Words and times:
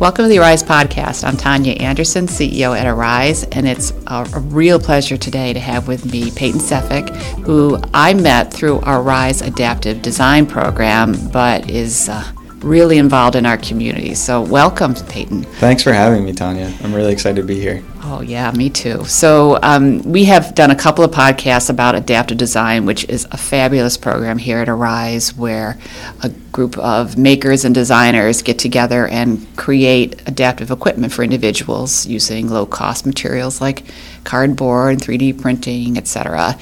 Welcome 0.00 0.24
to 0.24 0.28
the 0.30 0.38
Arise 0.38 0.62
podcast. 0.62 1.24
I'm 1.24 1.36
Tania 1.36 1.74
Anderson, 1.74 2.26
CEO 2.26 2.74
at 2.74 2.86
Arise, 2.86 3.44
and 3.44 3.68
it's 3.68 3.92
a, 4.06 4.24
real 4.46 4.80
pleasure 4.80 5.18
today 5.18 5.52
to 5.52 5.60
have 5.60 5.88
with 5.88 6.10
me 6.10 6.30
Peyton 6.30 6.58
Sefick, 6.58 7.10
who 7.44 7.78
I 7.92 8.14
met 8.14 8.50
through 8.50 8.80
our 8.80 9.02
Arise 9.02 9.42
Adaptive 9.42 10.00
Design 10.00 10.46
program, 10.46 11.28
but 11.28 11.68
is 11.70 12.08
uh, 12.08 12.32
really 12.62 12.98
involved 12.98 13.36
in 13.36 13.46
our 13.46 13.56
community. 13.56 14.14
So, 14.14 14.42
welcome, 14.42 14.94
Peyton. 14.94 15.44
Thanks 15.44 15.82
for 15.82 15.92
having 15.92 16.24
me, 16.24 16.32
Tania. 16.32 16.72
I'm 16.82 16.94
really 16.94 17.12
excited 17.12 17.40
to 17.40 17.46
be 17.46 17.58
here. 17.58 17.82
Oh, 18.02 18.20
yeah, 18.20 18.50
me 18.52 18.70
too. 18.70 19.04
So, 19.04 19.58
um, 19.62 20.02
we 20.02 20.24
have 20.24 20.54
done 20.54 20.70
a 20.70 20.76
couple 20.76 21.04
of 21.04 21.10
podcasts 21.10 21.70
about 21.70 21.94
adaptive 21.94 22.38
design, 22.38 22.86
which 22.86 23.04
is 23.04 23.26
a 23.30 23.36
fabulous 23.36 23.96
program 23.96 24.38
here 24.38 24.58
at 24.58 24.68
Arise 24.68 25.34
where 25.34 25.78
a 26.22 26.28
group 26.52 26.76
of 26.78 27.16
makers 27.16 27.64
and 27.64 27.74
designers 27.74 28.42
get 28.42 28.58
together 28.58 29.06
and 29.06 29.46
create 29.56 30.20
adaptive 30.26 30.70
equipment 30.70 31.12
for 31.12 31.22
individuals 31.22 32.06
using 32.06 32.48
low 32.48 32.66
cost 32.66 33.06
materials 33.06 33.60
like 33.60 33.84
cardboard, 34.24 34.98
3D 34.98 35.40
printing, 35.40 35.96
etc. 35.96 36.58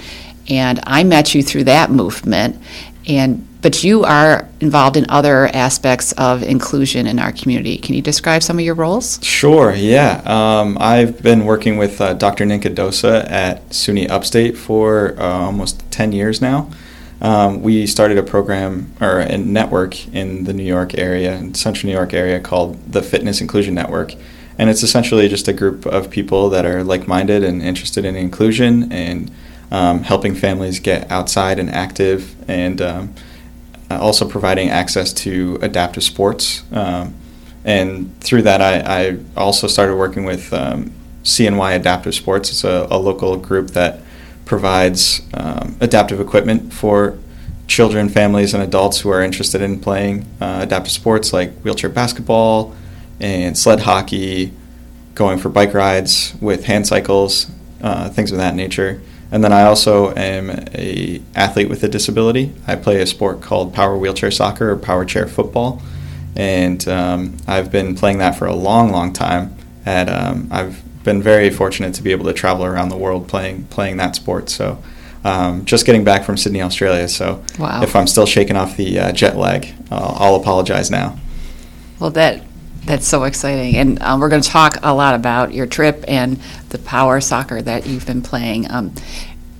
And 0.48 0.80
I 0.84 1.04
met 1.04 1.34
you 1.34 1.42
through 1.42 1.64
that 1.64 1.90
movement. 1.90 2.60
And 3.06 3.47
but 3.60 3.82
you 3.82 4.04
are 4.04 4.48
involved 4.60 4.96
in 4.96 5.06
other 5.08 5.46
aspects 5.48 6.12
of 6.12 6.42
inclusion 6.42 7.06
in 7.06 7.18
our 7.18 7.32
community. 7.32 7.76
Can 7.78 7.94
you 7.94 8.02
describe 8.02 8.42
some 8.42 8.58
of 8.58 8.64
your 8.64 8.74
roles? 8.74 9.22
Sure, 9.22 9.74
yeah. 9.74 10.22
Um, 10.24 10.78
I've 10.80 11.22
been 11.22 11.44
working 11.44 11.76
with 11.76 12.00
uh, 12.00 12.14
Dr. 12.14 12.44
Nienke 12.44 12.74
Dosa 12.74 13.28
at 13.30 13.68
SUNY 13.70 14.08
Upstate 14.08 14.56
for 14.56 15.14
uh, 15.18 15.46
almost 15.46 15.90
10 15.90 16.12
years 16.12 16.40
now. 16.40 16.70
Um, 17.20 17.62
we 17.62 17.86
started 17.86 18.16
a 18.16 18.22
program 18.22 18.92
or 19.00 19.18
a 19.18 19.36
network 19.36 20.06
in 20.14 20.44
the 20.44 20.52
New 20.52 20.62
York 20.62 20.96
area, 20.96 21.34
in 21.36 21.54
Central 21.54 21.88
New 21.88 21.96
York 21.96 22.14
area, 22.14 22.38
called 22.38 22.92
the 22.92 23.02
Fitness 23.02 23.40
Inclusion 23.40 23.74
Network. 23.74 24.14
And 24.56 24.70
it's 24.70 24.82
essentially 24.84 25.28
just 25.28 25.48
a 25.48 25.52
group 25.52 25.84
of 25.86 26.10
people 26.10 26.48
that 26.50 26.64
are 26.64 26.84
like 26.84 27.08
minded 27.08 27.42
and 27.42 27.60
interested 27.60 28.04
in 28.04 28.14
inclusion 28.14 28.92
and 28.92 29.30
um, 29.70 30.02
helping 30.04 30.34
families 30.34 30.78
get 30.80 31.10
outside 31.10 31.58
and 31.58 31.70
active 31.70 32.34
and 32.48 32.80
um, 32.80 33.14
also 33.96 34.28
providing 34.28 34.70
access 34.70 35.12
to 35.12 35.58
adaptive 35.62 36.02
sports. 36.02 36.62
Um, 36.72 37.14
and 37.64 38.18
through 38.20 38.42
that, 38.42 38.60
I, 38.60 39.08
I, 39.10 39.18
also 39.36 39.66
started 39.66 39.96
working 39.96 40.24
with 40.24 40.52
um, 40.52 40.92
CNY 41.24 41.76
Adaptive 41.76 42.14
Sports. 42.14 42.50
It's 42.50 42.64
a, 42.64 42.86
a 42.90 42.98
local 42.98 43.36
group 43.36 43.68
that 43.70 44.00
provides 44.44 45.22
um, 45.34 45.76
adaptive 45.80 46.20
equipment 46.20 46.72
for 46.72 47.18
children, 47.66 48.08
families, 48.08 48.54
and 48.54 48.62
adults 48.62 49.00
who 49.00 49.10
are 49.10 49.22
interested 49.22 49.60
in 49.60 49.78
playing 49.78 50.24
uh, 50.40 50.60
adaptive 50.62 50.92
sports 50.92 51.32
like 51.32 51.52
wheelchair 51.60 51.90
basketball 51.90 52.74
and 53.20 53.56
sled 53.58 53.80
hockey, 53.80 54.52
going 55.14 55.38
for 55.38 55.48
bike 55.50 55.74
rides 55.74 56.34
with 56.40 56.64
hand 56.64 56.86
cycles, 56.86 57.50
uh, 57.82 58.08
things 58.08 58.32
of 58.32 58.38
that 58.38 58.54
nature. 58.54 59.00
And 59.30 59.44
then 59.44 59.52
I 59.52 59.62
also 59.62 60.14
am 60.14 60.50
a 60.74 61.20
athlete 61.34 61.68
with 61.68 61.82
a 61.84 61.88
disability. 61.88 62.52
I 62.66 62.76
play 62.76 63.00
a 63.00 63.06
sport 63.06 63.42
called 63.42 63.74
power 63.74 63.96
wheelchair 63.96 64.30
soccer 64.30 64.70
or 64.70 64.76
power 64.76 65.04
chair 65.04 65.26
football, 65.26 65.82
and 66.34 66.86
um, 66.88 67.36
I've 67.46 67.70
been 67.70 67.94
playing 67.94 68.18
that 68.18 68.36
for 68.36 68.46
a 68.46 68.54
long, 68.54 68.90
long 68.90 69.12
time. 69.12 69.54
And 69.84 70.08
um, 70.10 70.48
I've 70.50 70.82
been 71.04 71.22
very 71.22 71.50
fortunate 71.50 71.94
to 71.94 72.02
be 72.02 72.12
able 72.12 72.26
to 72.26 72.32
travel 72.32 72.64
around 72.64 72.88
the 72.88 72.96
world 72.96 73.28
playing 73.28 73.64
playing 73.66 73.98
that 73.98 74.16
sport. 74.16 74.48
So. 74.48 74.82
Um, 75.24 75.64
just 75.64 75.84
getting 75.84 76.04
back 76.04 76.24
from 76.24 76.36
Sydney, 76.36 76.62
Australia. 76.62 77.08
So 77.08 77.44
wow. 77.58 77.82
if 77.82 77.96
I'm 77.96 78.06
still 78.06 78.24
shaking 78.24 78.54
off 78.54 78.76
the 78.76 79.00
uh, 79.00 79.12
jet 79.12 79.36
lag, 79.36 79.66
uh, 79.90 80.14
I'll 80.16 80.36
apologize 80.36 80.92
now. 80.92 81.18
Well, 81.98 82.10
that 82.10 82.44
that's 82.88 83.06
so 83.06 83.24
exciting. 83.24 83.76
And 83.76 84.02
um, 84.02 84.18
we're 84.18 84.30
going 84.30 84.40
to 84.40 84.48
talk 84.48 84.78
a 84.82 84.94
lot 84.94 85.14
about 85.14 85.52
your 85.52 85.66
trip 85.66 86.04
and 86.08 86.40
the 86.70 86.78
power 86.78 87.20
soccer 87.20 87.60
that 87.60 87.86
you've 87.86 88.06
been 88.06 88.22
playing. 88.22 88.70
Um, 88.70 88.94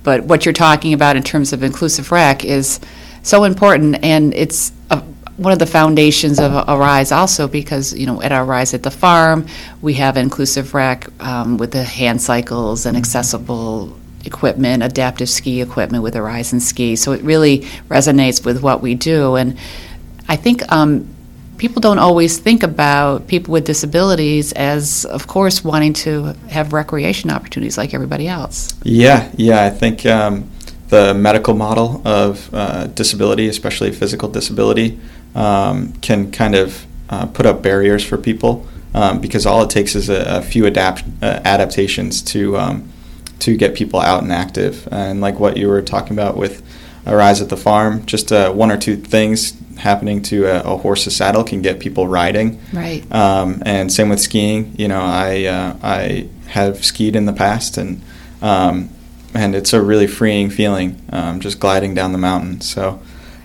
but 0.03 0.23
what 0.23 0.45
you're 0.45 0.53
talking 0.53 0.93
about 0.93 1.15
in 1.15 1.21
terms 1.21 1.53
of 1.53 1.61
inclusive 1.61 2.11
rec 2.11 2.43
is 2.43 2.79
so 3.21 3.43
important, 3.43 4.03
and 4.03 4.33
it's 4.33 4.71
a, 4.89 4.97
one 5.37 5.53
of 5.53 5.59
the 5.59 5.67
foundations 5.67 6.39
of 6.39 6.53
Arise 6.67 7.11
also 7.11 7.47
because, 7.47 7.93
you 7.93 8.07
know, 8.07 8.19
at 8.21 8.31
Arise 8.31 8.73
at 8.73 8.81
the 8.81 8.91
farm, 8.91 9.45
we 9.81 9.93
have 9.93 10.17
inclusive 10.17 10.73
rec 10.73 11.07
um, 11.21 11.57
with 11.57 11.71
the 11.71 11.83
hand 11.83 12.21
cycles 12.21 12.87
and 12.87 12.97
accessible 12.97 13.95
equipment, 14.25 14.81
adaptive 14.81 15.29
ski 15.29 15.61
equipment 15.61 16.01
with 16.01 16.15
Arise 16.15 16.51
and 16.51 16.63
Ski. 16.63 16.95
So 16.95 17.11
it 17.11 17.21
really 17.21 17.59
resonates 17.89 18.43
with 18.43 18.63
what 18.63 18.81
we 18.81 18.95
do. 18.95 19.35
And 19.35 19.57
I 20.27 20.35
think 20.35 20.69
um, 20.71 21.07
people 21.59 21.81
don't 21.81 21.99
always 21.99 22.39
think 22.39 22.63
about 22.63 23.27
people 23.27 23.51
with 23.51 23.65
disabilities 23.65 24.51
as, 24.53 25.05
of 25.05 25.27
course, 25.27 25.63
wanting 25.63 25.93
to 25.93 26.33
have 26.49 26.73
recreation 26.73 27.29
opportunities 27.29 27.77
like 27.77 27.93
everybody 27.93 28.27
else. 28.27 28.73
Yeah, 28.83 29.29
yeah. 29.35 29.63
I 29.63 29.69
think 29.69 30.05
um, 30.05 30.49
the 30.87 31.13
medical 31.13 31.53
model 31.53 32.01
of 32.07 32.51
uh, 32.53 32.87
disability, 32.87 33.47
especially 33.47 33.91
physical 33.91 34.29
disability, 34.29 34.99
um, 35.35 35.93
can 36.01 36.31
kind 36.31 36.55
of 36.55 36.87
uh, 37.09 37.27
put 37.27 37.45
up 37.45 37.61
barriers 37.61 38.03
for 38.03 38.17
people 38.17 38.65
um, 38.93 39.19
because 39.19 39.45
all 39.45 39.61
it 39.61 39.69
takes 39.69 39.95
is 39.95 40.09
a, 40.09 40.37
a 40.37 40.41
few 40.41 40.65
adapt- 40.65 41.03
uh, 41.21 41.41
adaptations 41.43 42.21
to 42.21 42.57
um, 42.57 42.91
to 43.39 43.55
get 43.55 43.73
people 43.73 43.99
out 43.99 44.23
and 44.23 44.31
active. 44.31 44.87
And 44.91 45.21
like 45.21 45.39
what 45.39 45.55
you 45.57 45.67
were 45.67 45.81
talking 45.81 46.13
about 46.13 46.35
with 46.35 46.61
Arise 47.07 47.41
at 47.41 47.49
the 47.49 47.57
Farm, 47.57 48.05
just 48.05 48.31
uh, 48.31 48.51
one 48.51 48.71
or 48.71 48.77
two 48.77 48.95
things 48.97 49.53
happening 49.79 50.21
to 50.23 50.45
a, 50.45 50.73
a, 50.73 50.77
horse's 50.77 51.15
saddle 51.15 51.43
can 51.43 51.61
get 51.61 51.79
people 51.79 52.07
riding. 52.07 52.59
Right. 52.71 53.09
Um, 53.11 53.63
and 53.65 53.91
same 53.91 54.09
with 54.09 54.19
skiing. 54.19 54.75
You 54.77 54.87
know, 54.87 55.01
I 55.01 55.45
uh, 55.45 55.77
I 55.81 56.29
have 56.47 56.83
skied 56.85 57.15
in 57.15 57.25
the 57.25 57.33
past, 57.33 57.77
and 57.77 58.01
um, 58.41 58.89
and 59.33 59.55
it's 59.55 59.73
a 59.73 59.81
really 59.81 60.07
freeing 60.07 60.49
feeling 60.49 61.01
um, 61.11 61.39
just 61.39 61.59
gliding 61.59 61.93
down 61.93 62.11
the 62.11 62.17
mountain. 62.17 62.61
So 62.61 63.01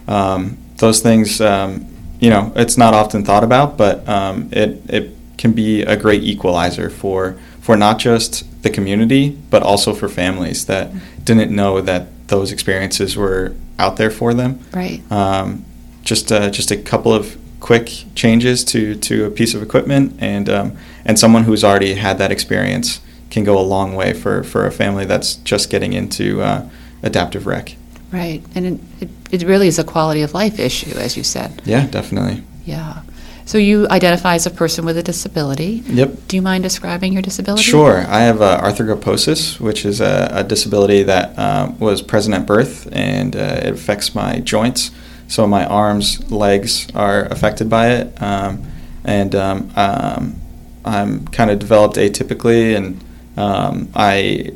um, 0.09 0.59
those 0.77 1.01
things, 1.01 1.41
um, 1.41 1.87
you 2.21 2.31
know, 2.31 2.53
it's 2.57 2.77
not 2.77 2.95
often 2.95 3.25
thought 3.25 3.45
about, 3.45 3.77
but 3.77 4.07
um, 4.09 4.49
it 4.53 4.83
it 4.89 5.11
can 5.39 5.53
be 5.53 5.83
a 5.83 5.97
great 5.97 6.23
equalizer 6.23 6.91
for 6.91 7.39
for 7.61 7.77
not 7.77 7.99
just 7.99 8.63
the 8.63 8.71
community, 8.71 9.31
but 9.51 9.63
also 9.63 9.95
for 9.95 10.09
families 10.09 10.67
that 10.67 10.93
didn't 11.25 11.55
know 11.55 11.81
that 11.81 12.29
those 12.29 12.53
experiences 12.53 13.17
were 13.17 13.55
out 13.79 13.97
there 13.97 14.11
for 14.11 14.35
them. 14.35 14.61
Right. 14.73 15.01
Um, 15.11 15.65
just 16.05 16.31
uh, 16.31 16.51
just 16.51 16.71
a 16.71 16.77
couple 16.77 17.13
of 17.13 17.37
quick 17.61 18.05
changes 18.15 18.63
to 18.63 18.95
to 18.97 19.25
a 19.25 19.31
piece 19.31 19.55
of 19.55 19.63
equipment, 19.63 20.15
and 20.21 20.49
um, 20.49 20.77
and 21.05 21.19
someone 21.19 21.45
who's 21.45 21.65
already 21.65 21.95
had 21.95 22.19
that 22.19 22.31
experience 22.31 23.01
can 23.31 23.43
go 23.43 23.59
a 23.59 23.67
long 23.75 23.95
way 23.95 24.13
for 24.13 24.45
for 24.45 24.67
a 24.67 24.71
family 24.71 25.05
that's 25.05 25.37
just 25.37 25.71
getting 25.71 25.93
into 25.93 26.43
uh, 26.43 26.69
adaptive 27.03 27.47
rec. 27.47 27.77
Right, 28.13 28.45
and 28.55 28.81
it, 29.01 29.09
it, 29.33 29.43
really 29.43 29.67
is 29.67 29.81
a 29.81 29.83
quality 29.83 30.23
of 30.23 30.35
life 30.35 30.61
issue, 30.61 30.97
as 30.97 31.17
you 31.17 31.25
said. 31.25 31.63
Yeah, 31.65 31.87
definitely. 31.89 32.45
Yeah. 32.65 33.03
So 33.45 33.59
you 33.59 33.89
identify 33.89 34.37
as 34.37 34.47
a 34.47 34.51
person 34.51 34.85
with 34.85 34.97
a 34.97 35.03
disability. 35.03 35.83
Yep. 35.87 36.29
Do 36.29 36.37
you 36.37 36.43
mind 36.43 36.63
describing 36.63 37.13
your 37.13 37.23
disability? 37.23 37.65
Sure. 37.65 38.07
I 38.07 38.21
have 38.21 38.41
uh, 38.41 38.61
arthrogryposis, 38.63 39.59
which 39.61 39.85
is 39.85 40.01
a, 40.01 40.29
a 40.33 40.45
disability 40.45 41.03
that 41.03 41.37
uh, 41.37 41.73
was 41.79 42.03
present 42.03 42.37
at 42.37 42.47
birth, 42.47 42.89
and 42.93 43.35
uh, 43.35 43.61
it 43.65 43.73
affects 43.75 44.15
my 44.15 44.39
joints 44.39 44.93
so 45.29 45.47
my 45.47 45.65
arms, 45.65 46.31
legs 46.31 46.89
are 46.95 47.25
affected 47.27 47.69
by 47.69 47.91
it, 47.91 48.23
um, 48.23 48.65
and 49.05 49.35
um, 49.35 49.71
um, 49.77 50.41
I'm 50.85 51.27
kind 51.29 51.51
of 51.51 51.59
developed 51.59 51.97
atypically, 51.97 52.77
and 52.77 53.03
um, 53.37 53.89
I 53.95 54.53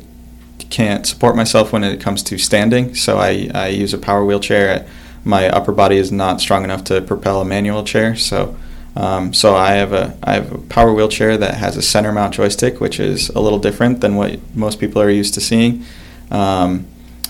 can't 0.69 1.05
support 1.05 1.35
myself 1.35 1.73
when 1.73 1.83
it 1.83 1.99
comes 1.99 2.23
to 2.23 2.37
standing. 2.37 2.95
So 2.95 3.17
I, 3.17 3.49
I 3.53 3.67
use 3.69 3.93
a 3.93 3.97
power 3.97 4.23
wheelchair. 4.23 4.87
My 5.23 5.49
upper 5.49 5.71
body 5.71 5.97
is 5.97 6.11
not 6.11 6.39
strong 6.39 6.63
enough 6.63 6.83
to 6.85 7.01
propel 7.01 7.41
a 7.41 7.45
manual 7.45 7.83
chair, 7.83 8.15
so. 8.15 8.55
Um, 8.95 9.33
so 9.33 9.55
I 9.55 9.73
have 9.73 9.93
a 9.93 10.17
I 10.23 10.33
have 10.33 10.51
a 10.51 10.57
power 10.57 10.93
wheelchair 10.93 11.37
that 11.37 11.53
has 11.53 11.77
a 11.77 11.81
center 11.81 12.11
mount 12.11 12.33
joystick, 12.33 12.81
which 12.81 12.99
is 12.99 13.29
a 13.29 13.39
little 13.39 13.59
different 13.59 14.01
than 14.01 14.15
what 14.15 14.39
most 14.55 14.79
people 14.79 15.01
are 15.01 15.11
used 15.11 15.35
to 15.35 15.41
seeing. 15.41 15.85
Um, 16.31 16.87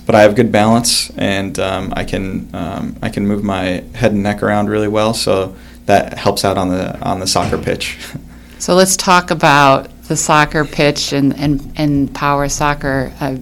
but 0.10 0.16
I 0.16 0.22
have 0.22 0.34
good 0.34 0.52
balance 0.52 1.12
and 1.18 1.60
um, 1.60 1.94
I 1.96 2.04
can 2.04 2.50
um, 2.56 2.96
I 3.00 3.10
can 3.10 3.28
move 3.28 3.44
my 3.44 3.84
head 3.94 4.12
and 4.12 4.24
neck 4.24 4.42
around 4.42 4.68
really 4.68 4.88
well, 4.88 5.14
so 5.14 5.56
that 5.86 6.18
helps 6.18 6.44
out 6.44 6.58
on 6.58 6.70
the 6.70 7.00
on 7.08 7.20
the 7.20 7.28
soccer 7.28 7.60
pitch. 7.60 8.00
so 8.58 8.74
let's 8.74 8.98
talk 8.98 9.30
about 9.30 9.88
the 10.08 10.18
soccer 10.18 10.66
pitch 10.66 11.14
and 11.14 11.38
and, 11.38 11.72
and 11.76 12.12
power 12.12 12.50
soccer. 12.50 13.14
Uh, 13.20 13.38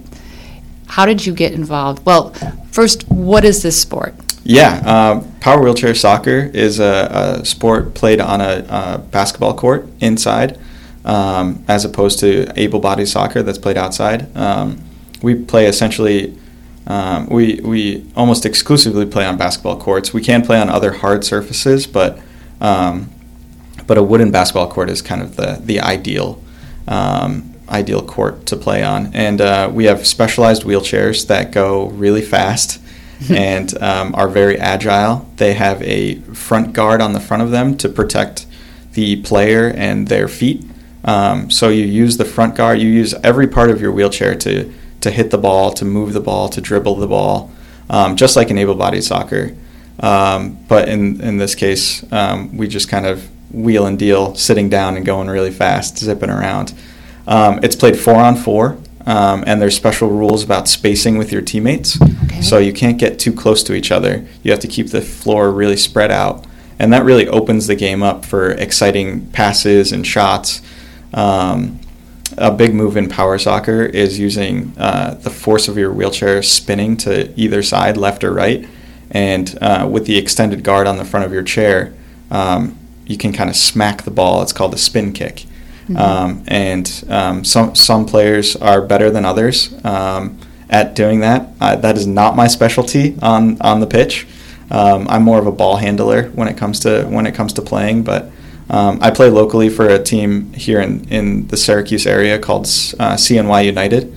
how 0.88 1.06
did 1.06 1.26
you 1.26 1.34
get 1.34 1.54
involved? 1.54 2.06
Well, 2.06 2.34
first, 2.70 3.10
what 3.10 3.46
is 3.46 3.64
this 3.64 3.82
sport? 3.82 4.14
Yeah, 4.44 4.82
uh, 4.86 5.24
power 5.40 5.62
wheelchair 5.62 5.96
soccer 5.96 6.52
is 6.54 6.82
a, 6.82 7.40
a 7.40 7.46
sport 7.46 7.94
played 7.94 8.20
on 8.20 8.42
a, 8.42 8.66
a 8.68 8.98
basketball 8.98 9.54
court 9.54 9.88
inside, 10.02 10.60
um, 11.06 11.64
as 11.70 11.86
opposed 11.86 12.20
to 12.20 12.52
able-bodied 12.58 13.08
soccer 13.08 13.42
that's 13.42 13.58
played 13.58 13.78
outside. 13.78 14.36
Um, 14.36 14.84
we 15.22 15.34
play 15.34 15.68
essentially 15.68 16.38
um, 16.88 17.28
we 17.28 17.60
we 17.62 18.10
almost 18.16 18.46
exclusively 18.46 19.06
play 19.06 19.26
on 19.26 19.38
basketball 19.38 19.78
courts. 19.78 20.14
We 20.14 20.22
can 20.22 20.42
play 20.42 20.60
on 20.60 20.70
other 20.70 20.94
hard 20.94 21.26
surfaces, 21.26 21.86
but 21.86 22.20
um, 22.62 23.10
but 23.86 23.98
a 23.98 24.04
wooden 24.04 24.32
basketball 24.32 24.70
court 24.72 24.90
is 24.90 25.02
kind 25.02 25.22
of 25.22 25.36
the 25.36 25.60
the 25.62 25.82
ideal 25.82 26.42
um, 26.88 27.54
ideal 27.70 28.02
court 28.02 28.46
to 28.46 28.56
play 28.56 28.84
on. 28.84 29.14
And 29.14 29.42
uh, 29.42 29.70
we 29.74 29.86
have 29.86 30.08
specialized 30.08 30.64
wheelchairs 30.64 31.28
that 31.28 31.52
go 31.52 31.90
really 31.90 32.22
fast 32.22 32.82
and 33.30 33.78
um, 33.82 34.16
are 34.16 34.30
very 34.30 34.58
agile. 34.58 35.30
They 35.36 35.56
have 35.56 35.82
a 35.82 36.16
front 36.34 36.72
guard 36.72 37.02
on 37.02 37.12
the 37.12 37.20
front 37.20 37.44
of 37.44 37.52
them 37.52 37.76
to 37.78 37.90
protect 37.90 38.46
the 38.94 39.22
player 39.24 39.68
and 39.68 40.08
their 40.08 40.30
feet. 40.30 40.64
Um, 41.04 41.52
so 41.52 41.68
you 41.68 41.86
use 41.86 42.18
the 42.18 42.26
front 42.26 42.56
guard. 42.56 42.80
You 42.80 42.90
use 42.90 43.14
every 43.24 43.48
part 43.48 43.70
of 43.70 43.82
your 43.82 43.92
wheelchair 43.92 44.36
to 44.36 44.74
to 45.08 45.12
hit 45.12 45.32
the 45.32 45.38
ball, 45.38 45.72
to 45.74 45.86
move 45.86 46.14
the 46.14 46.20
ball, 46.22 46.50
to 46.50 46.62
dribble 46.62 46.96
the 46.96 47.08
ball, 47.08 47.52
um, 47.90 48.16
just 48.16 48.36
like 48.36 48.50
in 48.52 48.58
able-bodied 48.58 49.04
soccer. 49.04 49.56
Um, 50.00 50.60
but 50.68 50.90
in 50.90 51.22
in 51.22 51.38
this 51.38 51.56
case, 51.56 52.06
um, 52.12 52.58
we 52.58 52.68
just 52.68 52.88
kind 52.90 53.06
of 53.06 53.28
wheel 53.52 53.86
and 53.86 53.98
deal, 53.98 54.36
sitting 54.36 54.70
down 54.70 54.98
and 54.98 55.06
going 55.06 55.28
really 55.28 55.52
fast, 55.52 55.98
zipping 55.98 56.30
around. 56.30 56.74
Um, 57.26 57.60
it's 57.64 57.76
played 57.76 57.98
four 57.98 58.16
on 58.16 58.36
four, 58.36 58.78
um, 59.06 59.44
and 59.48 59.62
there's 59.62 59.76
special 59.76 60.10
rules 60.10 60.44
about 60.44 60.68
spacing 60.68 61.18
with 61.18 61.32
your 61.32 61.42
teammates. 61.42 62.00
Okay. 62.02 62.42
So 62.42 62.58
you 62.58 62.74
can't 62.74 63.00
get 63.00 63.20
too 63.20 63.34
close 63.34 63.64
to 63.64 63.74
each 63.74 63.92
other. 63.92 64.26
You 64.44 64.52
have 64.52 64.60
to 64.62 64.68
keep 64.68 64.88
the 64.92 65.02
floor 65.02 65.52
really 65.52 65.78
spread 65.78 66.12
out, 66.12 66.46
and 66.78 66.94
that 66.94 67.04
really 67.04 67.28
opens 67.28 67.68
the 67.68 67.76
game 67.76 68.04
up 68.04 68.26
for 68.26 68.52
exciting 68.52 69.28
passes 69.32 69.92
and 69.92 70.06
shots. 70.06 70.62
Um, 71.14 71.80
a 72.38 72.52
big 72.52 72.74
move 72.74 72.98
in 72.98 73.10
power 73.10 73.38
soccer 73.38 73.84
is 73.84 74.20
using 74.20 74.74
uh, 74.78 75.16
the 75.16 75.30
force 75.30 75.68
of 75.68 75.78
your 75.78 75.92
wheelchair 75.92 76.42
spinning 76.44 76.98
to 76.98 77.34
either 77.40 77.64
side, 77.64 77.98
left 77.98 78.24
or 78.24 78.34
right, 78.34 78.68
and 79.12 79.58
uh, 79.62 79.88
with 79.90 80.06
the 80.06 80.18
extended 80.18 80.64
guard 80.64 80.88
on 80.88 80.98
the 80.98 81.06
front 81.06 81.26
of 81.26 81.34
your 81.34 81.44
chair, 81.44 81.94
um, 82.30 82.78
you 83.06 83.18
can 83.18 83.32
kind 83.32 83.50
of 83.50 83.56
smack 83.56 84.04
the 84.04 84.12
ball. 84.12 84.42
It's 84.42 84.54
called 84.54 84.74
a 84.74 84.78
spin 84.78 85.14
kick. 85.14 85.46
Mhm. 85.90 85.98
Um, 85.98 86.44
and 86.48 87.04
um, 87.10 87.44
some 87.46 87.74
some 87.74 88.06
players 88.06 88.56
are 88.58 88.82
better 88.82 89.10
than 89.10 89.24
others 89.24 89.74
um, 89.86 90.38
at 90.70 90.96
doing 90.96 91.22
that. 91.22 91.50
Uh, 91.62 91.78
that 91.78 91.98
is 91.98 92.06
not 92.06 92.36
my 92.36 92.48
specialty 92.48 93.16
on 93.22 93.58
on 93.62 93.80
the 93.80 93.88
pitch. 93.88 94.28
Um, 94.70 95.08
I'm 95.10 95.24
more 95.24 95.40
of 95.40 95.48
a 95.48 95.52
ball 95.52 95.78
handler 95.78 96.24
when 96.36 96.50
it 96.50 96.58
comes 96.58 96.82
to 96.82 97.06
when 97.06 97.26
it 97.26 97.34
comes 97.34 97.54
to 97.54 97.62
playing, 97.62 98.04
but 98.04 98.30
um, 98.70 99.00
I 99.02 99.12
play 99.12 99.30
locally 99.30 99.70
for 99.70 99.88
a 99.88 100.02
team 100.02 100.52
here 100.54 100.82
in, 100.82 101.08
in 101.10 101.48
the 101.48 101.58
Syracuse 101.58 102.06
area 102.06 102.38
called 102.38 102.66
uh, 102.66 103.16
CNY 103.16 103.66
United. 103.66 104.16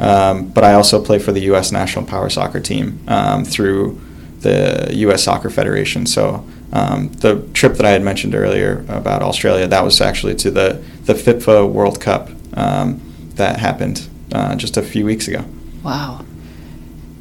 Um, 0.00 0.48
but 0.48 0.64
I 0.64 0.74
also 0.74 1.02
play 1.02 1.18
for 1.18 1.30
the 1.32 1.40
U.S. 1.42 1.70
national 1.70 2.06
power 2.06 2.28
soccer 2.28 2.58
team 2.58 2.98
um, 3.06 3.44
through 3.44 4.00
the 4.40 4.90
U.S. 4.92 5.22
Soccer 5.22 5.48
Federation. 5.48 6.06
So 6.06 6.44
um, 6.72 7.12
the 7.12 7.46
trip 7.52 7.74
that 7.74 7.86
I 7.86 7.90
had 7.90 8.02
mentioned 8.02 8.34
earlier 8.34 8.84
about 8.88 9.22
Australia, 9.22 9.66
that 9.68 9.84
was 9.84 10.00
actually 10.00 10.34
to 10.36 10.50
the, 10.50 10.82
the 11.04 11.14
FIPFA 11.14 11.70
World 11.70 12.00
Cup 12.00 12.30
um, 12.54 13.00
that 13.34 13.60
happened 13.60 14.08
uh, 14.32 14.56
just 14.56 14.76
a 14.76 14.82
few 14.82 15.04
weeks 15.04 15.28
ago. 15.28 15.44
Wow. 15.84 16.24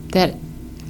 That 0.09 0.35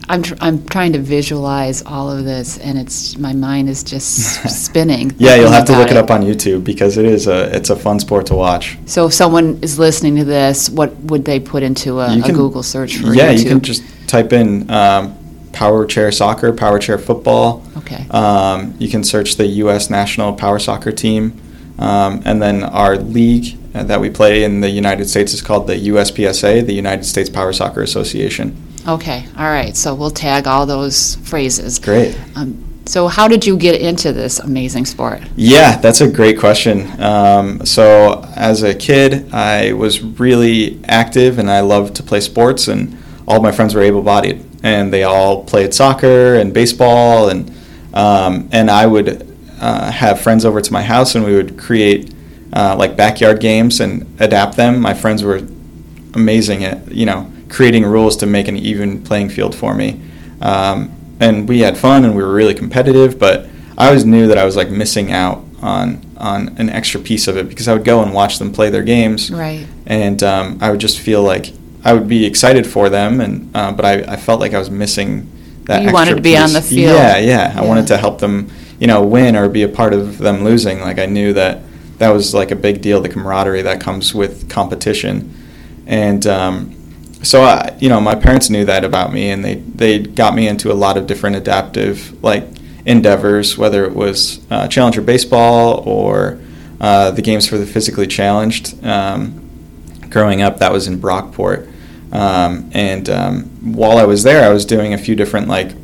I'm 0.10 0.24
tr- 0.24 0.36
I'm 0.42 0.66
trying 0.68 0.94
to 0.94 1.00
visualize 1.00 1.82
all 1.84 2.12
of 2.12 2.26
this, 2.26 2.58
and 2.58 2.78
it's 2.78 3.18
my 3.18 3.34
mind 3.34 3.70
is 3.70 3.84
just 3.84 4.50
spinning. 4.66 5.14
Yeah, 5.18 5.36
you'll 5.36 5.52
have 5.52 5.66
to 5.66 5.74
look 5.74 5.92
about 5.92 5.98
it 5.98 5.98
up 5.98 6.12
on 6.12 6.22
YouTube 6.22 6.64
because 6.64 6.98
it 6.98 7.06
is 7.06 7.28
a 7.28 7.56
it's 7.56 7.70
a 7.70 7.76
fun 7.76 8.00
sport 8.00 8.26
to 8.28 8.36
watch. 8.36 8.78
So, 8.86 9.08
if 9.08 9.14
someone 9.14 9.60
is 9.62 9.80
listening 9.80 10.16
to 10.18 10.24
this, 10.24 10.70
what 10.70 10.96
would 10.98 11.26
they 11.26 11.40
put 11.40 11.64
into 11.64 12.00
a, 12.00 12.14
You 12.14 12.24
a 12.24 12.32
Google 12.32 12.64
search 12.64 12.98
for 12.98 13.14
yeah, 13.14 13.34
YouTube? 13.34 13.40
you 13.40 13.50
can 13.50 13.62
just 13.62 13.84
type 14.08 14.34
in 14.34 14.70
um, 14.70 15.18
power 15.54 15.86
chair 15.86 16.12
soccer, 16.12 16.52
power 16.54 16.80
chair 16.80 16.98
football. 16.98 17.64
Okay. 17.78 18.06
Um, 18.10 18.76
you 18.80 18.90
can 18.90 19.04
search 19.04 19.36
the 19.36 19.46
U.S. 19.46 19.90
national 19.90 20.34
power 20.34 20.60
soccer 20.60 20.92
team, 20.92 21.40
um, 21.80 22.22
and 22.26 22.42
then 22.42 22.64
our 22.64 22.98
league 22.98 23.58
uh, 23.74 23.84
that 23.84 24.02
we 24.02 24.10
play 24.10 24.44
in 24.44 24.62
the 24.62 24.70
United 24.70 25.08
States 25.08 25.34
is 25.34 25.42
called 25.42 25.68
the 25.68 25.76
USPSA, 25.76 26.66
the 26.66 26.74
United 26.74 27.06
States 27.06 27.30
Power 27.30 27.54
Soccer 27.54 27.82
Association. 27.82 28.56
Okay. 28.88 29.28
All 29.38 29.46
right. 29.46 29.76
So 29.76 29.94
we'll 29.94 30.12
tag 30.12 30.48
all 30.48 30.66
those 30.66 31.16
phrases. 31.16 31.80
Great. 31.80 32.18
Um, 32.36 32.68
so, 32.86 33.08
how 33.08 33.28
did 33.28 33.46
you 33.46 33.58
get 33.58 33.80
into 33.80 34.12
this 34.12 34.40
amazing 34.40 34.86
sport? 34.86 35.22
Yeah, 35.36 35.78
that's 35.78 36.02
a 36.02 36.10
great 36.10 36.40
question. 36.40 37.00
Um, 37.00 37.64
so, 37.64 38.28
as 38.36 38.64
a 38.64 38.74
kid, 38.74 39.32
I 39.32 39.74
was 39.74 40.02
really 40.02 40.84
active 40.86 41.38
and 41.38 41.50
I 41.50 41.60
loved 41.62 41.96
to 41.98 42.04
play 42.04 42.22
sports, 42.22 42.68
and 42.68 42.98
all 43.28 43.40
my 43.40 43.52
friends 43.52 43.76
were 43.76 43.84
able 43.84 44.02
bodied, 44.02 44.44
and 44.64 44.92
they 44.92 45.04
all 45.04 45.44
played 45.44 45.76
soccer 45.76 46.36
and 46.36 46.54
baseball, 46.54 47.30
and, 47.30 47.56
um, 47.94 48.50
and 48.52 48.72
I 48.72 48.88
would 48.88 49.32
uh, 49.62 49.92
have 49.92 50.20
friends 50.20 50.44
over 50.44 50.60
to 50.60 50.74
my 50.74 50.82
house 50.82 51.14
and 51.14 51.24
we 51.24 51.36
would 51.36 51.58
create 51.58 52.14
uh, 52.52 52.76
like 52.78 52.98
backyard 52.98 53.40
games 53.40 53.80
and 53.80 54.20
adapt 54.20 54.58
them. 54.58 54.82
My 54.82 54.94
friends 54.94 55.24
were 55.24 55.48
amazing 56.16 56.66
at, 56.66 56.92
you 56.92 57.06
know, 57.06 57.32
creating 57.52 57.86
rules 57.86 58.16
to 58.18 58.26
make 58.26 58.48
an 58.48 58.58
even 58.58 59.04
playing 59.04 59.30
field 59.30 59.54
for 59.54 59.74
me. 59.76 60.00
Um, 60.42 60.92
and 61.20 61.48
we 61.48 61.60
had 61.60 61.78
fun 61.78 62.04
and 62.06 62.16
we 62.16 62.24
were 62.24 62.34
really 62.34 62.56
competitive, 62.56 63.20
but 63.20 63.48
I 63.78 63.88
always 63.88 64.06
knew 64.06 64.28
that 64.28 64.38
I 64.38 64.46
was 64.46 64.56
like 64.56 64.70
missing 64.70 65.12
out 65.12 65.44
on 65.62 66.02
on 66.18 66.56
an 66.60 66.70
extra 66.70 67.00
piece 67.00 67.28
of 67.28 67.36
it 67.38 67.50
because 67.50 67.68
I 67.68 67.74
would 67.74 67.84
go 67.84 68.02
and 68.04 68.14
watch 68.14 68.38
them 68.40 68.52
play 68.52 68.70
their 68.70 68.84
games, 68.84 69.32
Right. 69.32 69.66
and 69.88 70.22
um, 70.24 70.58
I 70.62 70.70
would 70.72 70.80
just 70.80 71.00
feel 71.00 71.24
like 71.24 71.52
I 71.84 71.94
would 71.94 72.08
be 72.08 72.26
excited 72.26 72.66
for 72.68 72.90
them, 72.90 73.22
and 73.22 73.56
uh, 73.56 73.72
but 73.72 73.86
I, 73.86 73.94
I 74.14 74.16
felt 74.18 74.40
like 74.40 74.54
I 74.54 74.60
was 74.60 74.70
missing 74.70 75.30
that. 75.66 75.84
You 75.84 75.92
wanted 75.92 76.16
to 76.16 76.22
be 76.22 76.38
on 76.38 76.54
the 76.54 76.62
field. 76.62 76.96
Yeah, 76.96 77.18
yeah. 77.18 77.54
I 77.56 77.66
wanted 77.66 77.88
to 77.88 77.98
help 77.98 78.20
them, 78.20 78.52
you 78.80 78.86
know, 78.88 79.04
win 79.04 79.36
or 79.36 79.50
be 79.50 79.64
a 79.64 79.68
part 79.68 79.94
of 79.94 80.20
them 80.20 80.44
losing. 80.44 80.80
Like 80.80 81.00
I 81.00 81.08
knew 81.08 81.34
that 81.34 81.62
that 81.98 82.10
was 82.10 82.34
like 82.36 82.52
a 82.52 82.56
big 82.56 82.82
deal, 82.82 83.02
the 83.02 83.10
camaraderie 83.10 83.64
that 83.64 83.82
comes 83.82 84.14
with 84.14 84.48
competition, 84.50 85.34
and 85.88 86.26
um, 86.28 86.76
so 87.24 87.44
I, 87.44 87.76
you 87.80 87.90
know, 87.90 88.02
my 88.02 88.16
parents 88.16 88.50
knew 88.50 88.66
that 88.66 88.84
about 88.84 89.14
me, 89.14 89.30
and 89.30 89.44
they 89.44 89.56
they 89.56 90.00
got 90.00 90.34
me 90.34 90.48
into 90.48 90.72
a 90.72 90.74
lot 90.74 90.98
of 90.98 91.08
different 91.08 91.36
adaptive 91.36 92.22
like 92.24 92.44
endeavors, 92.86 93.58
whether 93.58 93.86
it 93.86 93.96
was 93.96 94.46
uh, 94.50 94.68
Challenger 94.68 95.02
baseball 95.02 95.84
or 95.88 96.40
uh, 96.80 97.12
the 97.12 97.22
games 97.22 97.48
for 97.48 97.58
the 97.58 97.66
physically 97.66 98.08
challenged. 98.08 98.84
Um, 98.84 99.48
growing 100.10 100.42
up, 100.42 100.58
that 100.58 100.72
was 100.72 100.88
in 100.88 101.00
Brockport, 101.00 101.72
um, 102.12 102.70
and 102.74 103.10
um, 103.10 103.44
while 103.74 103.98
I 103.98 104.04
was 104.04 104.24
there, 104.24 104.44
I 104.44 104.52
was 104.52 104.66
doing 104.66 104.94
a 104.94 104.98
few 104.98 105.16
different 105.16 105.48
like 105.48 105.76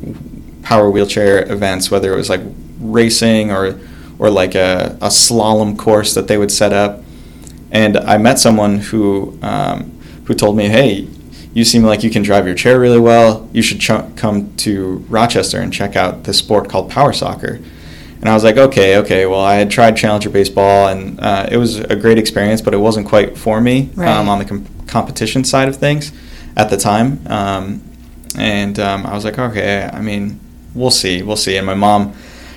power 0.62 0.90
wheelchair 0.90 1.50
events, 1.50 1.90
whether 1.90 2.12
it 2.12 2.16
was 2.16 2.28
like 2.28 2.42
racing 2.80 3.52
or 3.52 3.78
or 4.18 4.28
like 4.28 4.56
a, 4.56 4.98
a 5.00 5.06
slalom 5.06 5.78
course 5.78 6.14
that 6.14 6.26
they 6.26 6.36
would 6.36 6.50
set 6.50 6.72
up. 6.72 7.04
And 7.70 7.96
I 7.96 8.18
met 8.18 8.40
someone 8.40 8.78
who 8.78 9.38
um, 9.40 9.92
who 10.24 10.34
told 10.34 10.56
me, 10.56 10.68
"Hey, 10.68 11.06
you 11.58 11.64
seem 11.64 11.82
like 11.82 12.04
you 12.04 12.10
can 12.10 12.22
drive 12.22 12.46
your 12.46 12.54
chair 12.54 12.78
really 12.78 13.00
well. 13.00 13.48
You 13.52 13.62
should 13.62 13.80
ch- 13.80 14.16
come 14.16 14.54
to 14.58 15.04
Rochester 15.08 15.58
and 15.60 15.72
check 15.72 15.96
out 15.96 16.24
this 16.24 16.38
sport 16.38 16.68
called 16.68 16.88
power 16.90 17.12
soccer." 17.12 17.58
And 18.20 18.28
I 18.28 18.34
was 18.34 18.44
like, 18.44 18.56
"Okay, 18.56 18.96
okay." 18.98 19.26
Well, 19.26 19.40
I 19.40 19.56
had 19.56 19.70
tried 19.70 19.96
Challenger 19.96 20.30
baseball, 20.30 20.88
and 20.88 21.18
uh, 21.20 21.48
it 21.50 21.56
was 21.56 21.78
a 21.78 21.96
great 21.96 22.18
experience, 22.18 22.60
but 22.62 22.74
it 22.74 22.78
wasn't 22.78 23.06
quite 23.08 23.36
for 23.36 23.60
me 23.60 23.90
Right. 23.96 24.08
um, 24.08 24.28
on 24.28 24.38
the 24.38 24.44
com- 24.44 24.66
competition 24.86 25.42
side 25.44 25.68
of 25.68 25.76
things 25.76 26.12
at 26.56 26.70
the 26.70 26.76
time. 26.76 27.20
Um, 27.26 27.82
and 28.36 28.78
um, 28.78 29.04
I 29.06 29.14
was 29.14 29.24
like, 29.24 29.38
"Okay, 29.38 29.88
I 29.92 30.00
mean, 30.00 30.38
we'll 30.74 30.90
see, 30.92 31.22
we'll 31.22 31.36
see." 31.36 31.56
And 31.56 31.66
my 31.66 31.74
mom 31.74 32.12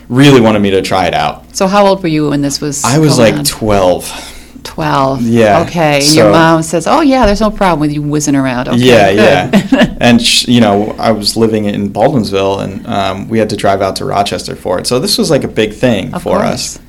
really 0.09 0.41
wanted 0.41 0.59
me 0.61 0.69
to 0.71 0.81
try 0.81 1.07
it 1.07 1.13
out. 1.15 1.55
So, 1.55 1.67
how 1.67 1.85
old 1.87 2.03
were 2.03 2.09
you 2.09 2.29
when 2.29 2.41
this 2.41 2.59
was? 2.61 2.83
I 2.83 2.97
was 2.99 3.17
like 3.17 3.35
on? 3.35 3.43
12. 3.45 4.37
12. 4.63 5.21
Yeah, 5.23 5.61
Okay. 5.61 5.95
And 5.95 6.03
so- 6.03 6.13
your 6.23 6.31
mom 6.31 6.61
says, 6.63 6.87
oh, 6.87 7.01
yeah, 7.01 7.25
there's 7.25 7.41
no 7.41 7.51
problem 7.51 7.79
with 7.79 7.91
you 7.91 8.01
whizzing 8.01 8.35
around. 8.35 8.67
Okay, 8.69 8.77
yeah, 9.17 9.49
good. 9.49 9.71
yeah. 9.71 9.95
and 9.99 10.21
sh- 10.21 10.47
you 10.47 10.61
know, 10.61 10.95
I 10.99 11.11
was 11.11 11.35
living 11.35 11.65
in 11.65 11.91
Baldwinsville, 11.91 12.63
and 12.63 12.85
um, 12.87 13.27
we 13.29 13.39
had 13.39 13.49
to 13.49 13.55
drive 13.57 13.81
out 13.81 13.95
to 13.97 14.05
Rochester 14.05 14.55
for 14.55 14.79
it. 14.79 14.87
So 14.87 14.99
this 14.99 15.17
was 15.17 15.29
like 15.29 15.43
a 15.43 15.47
big 15.47 15.73
thing 15.73 16.13
Of 16.13 16.23
for 16.23 16.37
course. 16.37 16.77
us. 16.77 16.79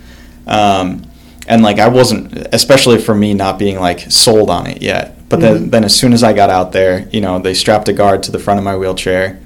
Um, 0.47 1.03
and 1.49 1.63
like 1.63 1.79
I 1.79 1.89
wasn't, 1.89 2.33
especially 2.53 2.99
for 2.99 3.15
me, 3.15 3.35
not 3.35 3.59
being 3.59 3.81
like 3.81 4.01
sold 4.11 4.49
on 4.51 4.67
it 4.67 4.81
yet. 4.83 5.17
But 5.29 5.41
then, 5.41 5.67
Mhm. 5.67 5.71
then 5.71 5.85
as 5.85 5.95
soon 5.95 6.13
as 6.13 6.23
I 6.23 6.35
got 6.35 6.51
out 6.51 6.73
there, 6.73 7.09
you 7.11 7.21
know, 7.21 7.39
they 7.39 7.55
strapped 7.55 7.89
a 7.89 7.93
guard 7.93 8.23
to 8.25 8.31
the 8.33 8.39
front 8.39 8.59
of 8.59 8.65
my 8.65 8.77
wheelchair, 8.77 9.39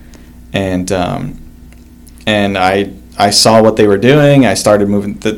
and 0.53 0.91
um, 0.93 1.39
and 2.27 2.59
I 2.59 2.91
I 3.19 3.31
saw 3.31 3.63
what 3.63 3.77
they 3.77 3.87
were 3.87 3.97
doing. 3.99 4.45
I 4.45 4.55
started 4.55 4.89
moving. 4.89 5.15
The, 5.15 5.35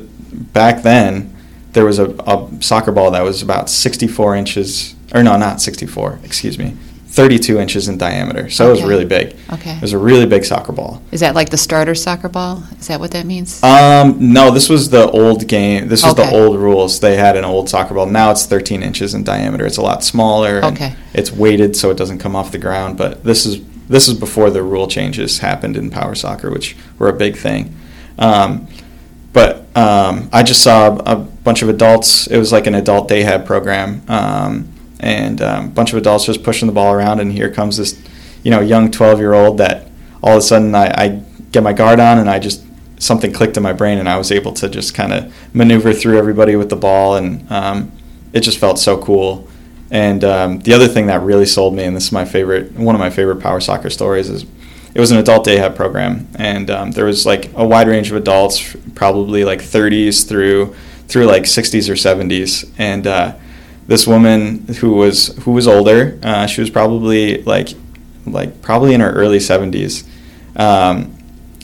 back 0.52 0.82
then, 0.82 1.34
there 1.78 1.84
was 1.84 2.00
a, 2.00 2.10
a 2.26 2.48
soccer 2.60 2.90
ball 2.90 3.12
that 3.12 3.22
was 3.22 3.40
about 3.40 3.70
64 3.70 4.34
inches, 4.34 4.96
or 5.14 5.22
no, 5.22 5.36
not 5.36 5.60
64. 5.60 6.18
Excuse 6.24 6.58
me, 6.58 6.70
32 7.06 7.60
inches 7.60 7.86
in 7.86 7.96
diameter. 7.96 8.50
So 8.50 8.66
it 8.66 8.72
was 8.72 8.82
really 8.82 9.04
big. 9.04 9.36
Okay. 9.52 9.76
It 9.76 9.80
was 9.80 9.92
a 9.92 9.98
really 9.98 10.26
big 10.26 10.44
soccer 10.44 10.72
ball. 10.72 11.00
Is 11.12 11.20
that 11.20 11.36
like 11.36 11.50
the 11.50 11.56
starter 11.56 11.94
soccer 11.94 12.28
ball? 12.28 12.64
Is 12.80 12.88
that 12.88 12.98
what 12.98 13.12
that 13.12 13.26
means? 13.26 13.62
Um, 13.62 14.32
no, 14.32 14.50
this 14.50 14.68
was 14.68 14.90
the 14.90 15.08
old 15.08 15.46
game. 15.46 15.86
This 15.86 16.02
was 16.02 16.16
the 16.16 16.28
old 16.32 16.58
rules. 16.58 16.98
They 16.98 17.14
had 17.14 17.36
an 17.36 17.44
old 17.44 17.68
soccer 17.68 17.94
ball. 17.94 18.06
Now 18.06 18.32
it's 18.32 18.44
13 18.44 18.82
inches 18.82 19.14
in 19.14 19.22
diameter. 19.22 19.64
It's 19.64 19.76
a 19.76 19.82
lot 19.82 20.02
smaller. 20.02 20.64
Okay. 20.64 20.96
It's 21.14 21.30
weighted 21.30 21.76
so 21.76 21.90
it 21.92 21.96
doesn't 21.96 22.18
come 22.18 22.34
off 22.34 22.50
the 22.50 22.58
ground. 22.58 22.98
But 22.98 23.22
this 23.22 23.46
is 23.46 23.64
this 23.86 24.08
is 24.08 24.18
before 24.18 24.50
the 24.50 24.64
rule 24.64 24.88
changes 24.88 25.38
happened 25.38 25.76
in 25.76 25.90
power 25.90 26.16
soccer, 26.16 26.50
which 26.50 26.76
were 26.98 27.08
a 27.08 27.12
big 27.16 27.36
thing. 27.36 27.72
Um, 28.18 28.66
but 29.32 29.66
um, 29.76 30.28
I 30.32 30.42
just 30.42 30.62
saw 30.62 30.96
a 30.96 31.16
bunch 31.16 31.62
of 31.62 31.68
adults. 31.68 32.26
It 32.26 32.38
was 32.38 32.52
like 32.52 32.66
an 32.66 32.74
adult 32.74 33.08
day 33.08 33.22
head 33.22 33.46
program, 33.46 34.02
um, 34.08 34.72
and 35.00 35.40
um, 35.42 35.66
a 35.66 35.68
bunch 35.68 35.92
of 35.92 35.98
adults 35.98 36.24
just 36.24 36.42
pushing 36.42 36.66
the 36.66 36.72
ball 36.72 36.92
around. 36.92 37.20
And 37.20 37.32
here 37.32 37.50
comes 37.50 37.76
this, 37.76 38.00
you 38.42 38.50
know, 38.50 38.60
young 38.60 38.90
12 38.90 39.18
year 39.18 39.34
old 39.34 39.58
that 39.58 39.88
all 40.22 40.32
of 40.32 40.38
a 40.38 40.42
sudden 40.42 40.74
I, 40.74 40.86
I 40.86 41.08
get 41.52 41.62
my 41.62 41.72
guard 41.72 42.00
on 42.00 42.18
and 42.18 42.28
I 42.28 42.38
just 42.38 42.64
something 42.98 43.32
clicked 43.32 43.56
in 43.56 43.62
my 43.62 43.72
brain 43.72 43.98
and 43.98 44.08
I 44.08 44.18
was 44.18 44.32
able 44.32 44.52
to 44.54 44.68
just 44.68 44.94
kind 44.94 45.12
of 45.12 45.32
maneuver 45.54 45.92
through 45.92 46.18
everybody 46.18 46.56
with 46.56 46.68
the 46.68 46.76
ball 46.76 47.16
and 47.16 47.50
um, 47.50 47.92
it 48.32 48.40
just 48.40 48.58
felt 48.58 48.78
so 48.78 48.98
cool. 48.98 49.48
And 49.90 50.22
um, 50.24 50.58
the 50.60 50.74
other 50.74 50.88
thing 50.88 51.06
that 51.06 51.22
really 51.22 51.46
sold 51.46 51.74
me, 51.74 51.84
and 51.84 51.96
this 51.96 52.06
is 52.06 52.12
my 52.12 52.24
favorite, 52.24 52.72
one 52.72 52.94
of 52.94 52.98
my 52.98 53.08
favorite 53.08 53.40
power 53.40 53.60
soccer 53.60 53.88
stories, 53.88 54.28
is 54.28 54.44
it 54.94 55.00
was 55.00 55.10
an 55.10 55.18
adult 55.18 55.44
day 55.44 55.56
head 55.56 55.76
program, 55.76 56.28
and 56.36 56.70
um, 56.70 56.90
there 56.92 57.04
was 57.04 57.26
like 57.26 57.50
a 57.54 57.66
wide 57.66 57.88
range 57.88 58.10
of 58.10 58.16
adults, 58.16 58.76
probably 58.94 59.44
like 59.44 59.60
30s 59.60 60.28
through 60.28 60.74
through 61.08 61.24
like 61.24 61.44
60s 61.44 61.88
or 61.88 61.94
70s, 61.94 62.70
and 62.76 63.06
uh, 63.06 63.34
this 63.86 64.06
woman 64.06 64.66
who 64.80 64.92
was 64.92 65.28
who 65.44 65.52
was 65.52 65.66
older, 65.66 66.18
uh, 66.22 66.46
she 66.46 66.60
was 66.60 66.70
probably 66.70 67.42
like 67.42 67.70
like 68.26 68.60
probably 68.62 68.94
in 68.94 69.00
her 69.00 69.10
early 69.12 69.38
70s. 69.38 70.06
Um, 70.56 71.16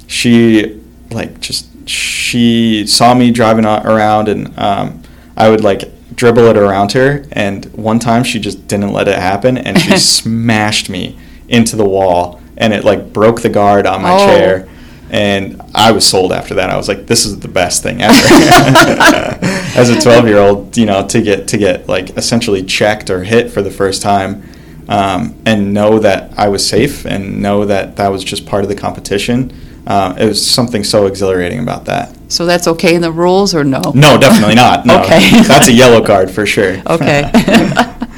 she 0.07 0.81
like 1.11 1.41
just 1.41 1.69
she 1.89 2.87
saw 2.87 3.15
me 3.15 3.31
driving 3.31 3.65
around, 3.65 4.29
and 4.29 4.59
um, 4.59 5.03
I 5.37 5.49
would 5.49 5.63
like 5.63 5.91
dribble 6.15 6.45
it 6.45 6.57
around 6.57 6.93
her. 6.93 7.25
And 7.33 7.67
one 7.75 7.99
time 7.99 8.25
she 8.25 8.39
just 8.39 8.67
didn't 8.67 8.93
let 8.93 9.09
it 9.09 9.19
happen, 9.19 9.59
and 9.59 9.79
she 9.79 9.97
smashed 9.99 10.89
me 10.89 11.19
into 11.49 11.77
the 11.77 11.85
wall, 11.85 12.41
and 12.57 12.73
it 12.73 12.85
like 12.85 13.13
broke 13.13 13.43
the 13.43 13.49
guard 13.49 13.87
on 13.87 14.03
my 14.03 14.15
oh. 14.15 14.27
chair. 14.27 14.69
And 15.11 15.61
I 15.75 15.93
was 15.93 16.07
sold 16.07 16.33
after 16.33 16.55
that. 16.55 16.71
I 16.71 16.77
was 16.77 16.89
like, 16.89 17.07
"This 17.07 17.25
is 17.25 17.39
the 17.39 17.49
best 17.49 17.83
thing 17.83 18.01
ever." 18.01 18.15
As 19.77 19.91
a 19.91 20.01
12 20.01 20.27
year 20.27 20.39
old, 20.39 20.77
you 20.77 20.87
know, 20.87 21.07
to 21.07 21.23
get 21.23 21.47
to 21.49 21.59
get 21.59 21.89
like 21.89 22.17
essentially 22.17 22.65
checked 22.65 23.11
or 23.11 23.23
hit 23.23 23.51
for 23.51 23.63
the 23.63 23.71
first 23.71 24.03
time, 24.03 24.43
um, 24.89 25.37
and 25.47 25.73
know 25.73 26.01
that 26.01 26.37
I 26.37 26.49
was 26.49 26.67
safe, 26.67 27.05
and 27.05 27.41
know 27.43 27.65
that 27.67 27.97
that 27.97 28.09
was 28.09 28.25
just 28.25 28.47
part 28.47 28.65
of 28.65 28.69
the 28.69 28.75
competition 28.75 29.53
uh, 29.87 30.15
it 30.19 30.27
was 30.27 30.45
something 30.45 30.83
so 30.83 31.07
exhilarating 31.07 31.61
about 31.61 31.85
that. 31.87 32.17
So 32.29 32.47
that's 32.47 32.67
okay 32.69 32.95
in 32.95 33.03
the 33.03 33.13
rules, 33.13 33.55
or 33.55 33.65
no? 33.65 33.83
No, 33.95 34.19
definitely 34.19 34.55
not. 34.55 34.87
No. 34.87 35.01
okay, 35.03 35.43
that's 35.43 35.69
a 35.69 35.73
yellow 35.73 36.05
card 36.05 36.31
for 36.31 36.47
sure. 36.47 36.83
Okay, 36.87 37.31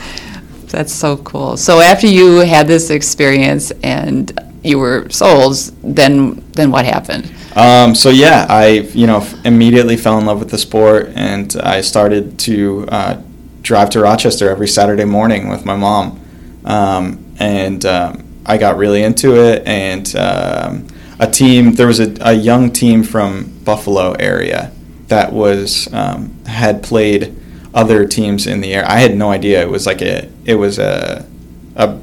that's 0.76 0.92
so 0.92 1.16
cool. 1.16 1.56
So 1.56 1.80
after 1.80 2.06
you 2.06 2.40
had 2.40 2.68
this 2.68 2.90
experience 2.90 3.70
and 3.82 4.38
you 4.62 4.78
were 4.78 5.08
sold, 5.08 5.56
then 5.82 6.44
then 6.52 6.70
what 6.70 6.84
happened? 6.84 7.32
Um, 7.54 7.94
so 7.94 8.10
yeah, 8.10 8.46
I 8.50 8.66
you 8.92 9.06
know 9.06 9.26
immediately 9.44 9.96
fell 9.96 10.18
in 10.18 10.26
love 10.26 10.38
with 10.38 10.50
the 10.50 10.58
sport, 10.58 11.12
and 11.14 11.56
I 11.56 11.80
started 11.80 12.38
to 12.40 12.86
uh, 12.88 13.22
drive 13.62 13.88
to 13.90 14.00
Rochester 14.00 14.50
every 14.50 14.68
Saturday 14.68 15.06
morning 15.06 15.48
with 15.48 15.64
my 15.64 15.76
mom, 15.76 16.20
um, 16.66 17.24
and 17.38 17.84
um, 17.86 18.24
I 18.44 18.58
got 18.58 18.76
really 18.76 19.02
into 19.02 19.34
it, 19.34 19.66
and 19.66 20.14
um, 20.16 20.88
a 21.18 21.26
team. 21.26 21.72
There 21.72 21.86
was 21.86 22.00
a, 22.00 22.14
a 22.20 22.34
young 22.34 22.70
team 22.70 23.02
from 23.02 23.60
Buffalo 23.64 24.12
area 24.12 24.72
that 25.08 25.32
was 25.32 25.90
um, 25.94 26.44
had 26.44 26.82
played 26.82 27.34
other 27.76 28.06
teams 28.06 28.46
in 28.46 28.60
the 28.60 28.74
air. 28.74 28.84
I 28.88 28.98
had 28.98 29.16
no 29.16 29.30
idea 29.30 29.62
it 29.62 29.70
was 29.70 29.86
like 29.86 30.02
a 30.02 30.28
it 30.44 30.56
was 30.56 30.78
a 30.78 31.24
a 31.76 31.98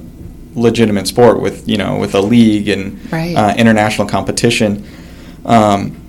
legitimate 0.55 1.07
sport 1.07 1.41
with 1.41 1.67
you 1.67 1.77
know 1.77 1.97
with 1.97 2.15
a 2.15 2.21
league 2.21 2.69
and 2.69 3.11
right. 3.11 3.35
uh, 3.35 3.53
international 3.57 4.07
competition. 4.07 4.87
Um, 5.45 5.99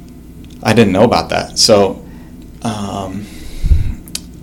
I 0.62 0.73
didn't 0.75 0.92
know 0.92 1.04
about 1.04 1.30
that, 1.30 1.59
so 1.59 2.04
um, 2.62 3.26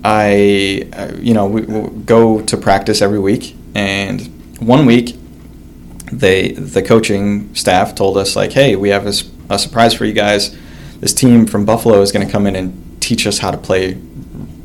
I 0.04 0.90
uh, 0.92 1.14
you 1.18 1.34
know 1.34 1.46
we, 1.46 1.62
we 1.62 2.04
go 2.04 2.42
to 2.42 2.58
practice 2.58 3.02
every 3.02 3.20
week, 3.20 3.56
and 3.76 4.28
one 4.60 4.86
week 4.86 5.16
they 6.12 6.52
the 6.52 6.82
coaching 6.82 7.54
staff 7.56 7.96
told 7.96 8.18
us 8.18 8.36
like, 8.36 8.52
hey, 8.52 8.76
we 8.76 8.90
have 8.90 9.06
a, 9.06 9.14
a 9.54 9.58
surprise 9.60 9.94
for 9.94 10.06
you 10.06 10.14
guys. 10.14 10.56
This 11.00 11.14
team 11.14 11.46
from 11.46 11.66
Buffalo 11.66 12.02
is 12.02 12.12
going 12.12 12.26
to 12.26 12.32
come 12.32 12.46
in 12.46 12.56
and 12.56 13.02
teach 13.02 13.26
us 13.26 13.40
how 13.40 13.52
to 13.52 13.58
play, 13.58 13.94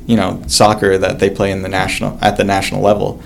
you 0.06 0.16
know, 0.16 0.42
soccer 0.46 0.98
that 0.98 1.18
they 1.18 1.30
play 1.30 1.50
in 1.50 1.62
the 1.62 1.68
national 1.68 2.18
at 2.22 2.36
the 2.36 2.44
national 2.44 2.80
level. 2.80 3.22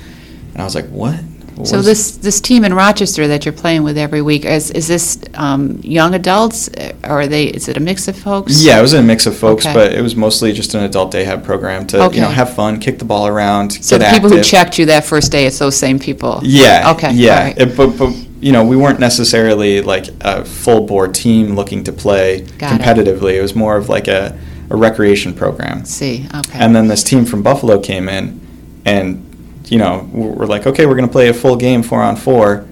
And 0.53 0.61
I 0.61 0.65
was 0.65 0.75
like, 0.75 0.89
what? 0.89 1.21
so 1.65 1.83
this 1.83 2.17
this 2.19 2.41
team 2.41 2.65
in 2.65 2.75
Rochester 2.75 3.29
that 3.29 3.45
you're 3.45 3.53
playing 3.53 3.83
with 3.83 3.99
every 3.99 4.23
week 4.23 4.45
is 4.45 4.71
is 4.71 4.89
this 4.89 5.19
um, 5.35 5.79
young 5.83 6.15
adults 6.15 6.69
or 7.05 7.23
are 7.23 7.27
they 7.27 7.47
is 7.47 7.69
it 7.69 7.77
a 7.77 7.81
mix 7.81 8.09
of 8.09 8.17
folks? 8.17 8.63
Yeah, 8.63 8.79
it 8.79 8.83
was 8.83 8.95
a 8.95 9.03
mix 9.03 9.27
of 9.27 9.37
folks, 9.37 9.67
okay. 9.67 9.75
but 9.75 9.93
it 9.93 10.03
was 10.03 10.17
mostly 10.17 10.53
just 10.53 10.75
an 10.75 10.83
adult 10.85 11.11
day 11.11 11.25
head 11.25 11.45
program 11.45 11.87
to 11.89 12.03
okay. 12.05 12.17
you 12.17 12.23
know 12.23 12.29
have 12.29 12.55
fun, 12.55 12.81
kick 12.81 12.99
the 12.99 13.05
ball 13.05 13.27
around. 13.27 13.73
So 13.73 13.99
the 13.99 14.11
people 14.13 14.31
who 14.31 14.43
checked 14.43 14.79
you 14.79 14.87
that 14.87 15.05
first 15.05 15.33
day, 15.33 15.47
it's 15.47 15.59
those 15.59 15.77
same 15.77 15.99
people. 15.99 16.41
Yeah. 16.43 16.93
Okay. 16.97 17.13
Yeah, 17.13 17.45
right. 17.45 17.59
it, 17.59 17.77
but, 17.77 17.99
but 17.99 18.15
you 18.41 18.53
know 18.53 18.65
we 18.65 18.77
weren't 18.77 19.01
necessarily 19.01 19.83
like 19.83 20.07
a 20.23 20.45
full 20.45 20.87
bore 20.87 21.09
team 21.09 21.55
looking 21.55 21.85
to 21.85 21.93
play 21.93 22.43
Got 22.59 22.81
competitively. 22.81 23.35
It. 23.35 23.39
it 23.39 23.43
was 23.43 23.55
more 23.55 23.77
of 23.77 23.89
like 23.89 24.09
a 24.09 24.39
a 24.71 24.77
recreation 24.77 25.35
program. 25.35 25.85
See, 25.85 26.27
okay. 26.35 26.59
And 26.59 26.75
then 26.75 26.89
this 26.89 27.03
team 27.03 27.27
from 27.27 27.43
Buffalo 27.43 27.81
came 27.81 28.09
in, 28.09 28.41
and 28.85 29.27
you 29.71 29.79
know, 29.79 30.09
we're 30.13 30.47
like, 30.47 30.67
okay, 30.67 30.85
we're 30.85 30.97
going 30.97 31.09
to 31.09 31.13
play 31.13 31.29
a 31.29 31.35
full 31.35 31.57
game 31.57 31.83
four 31.83 32.03
on 32.03 32.17
four. 32.17 32.67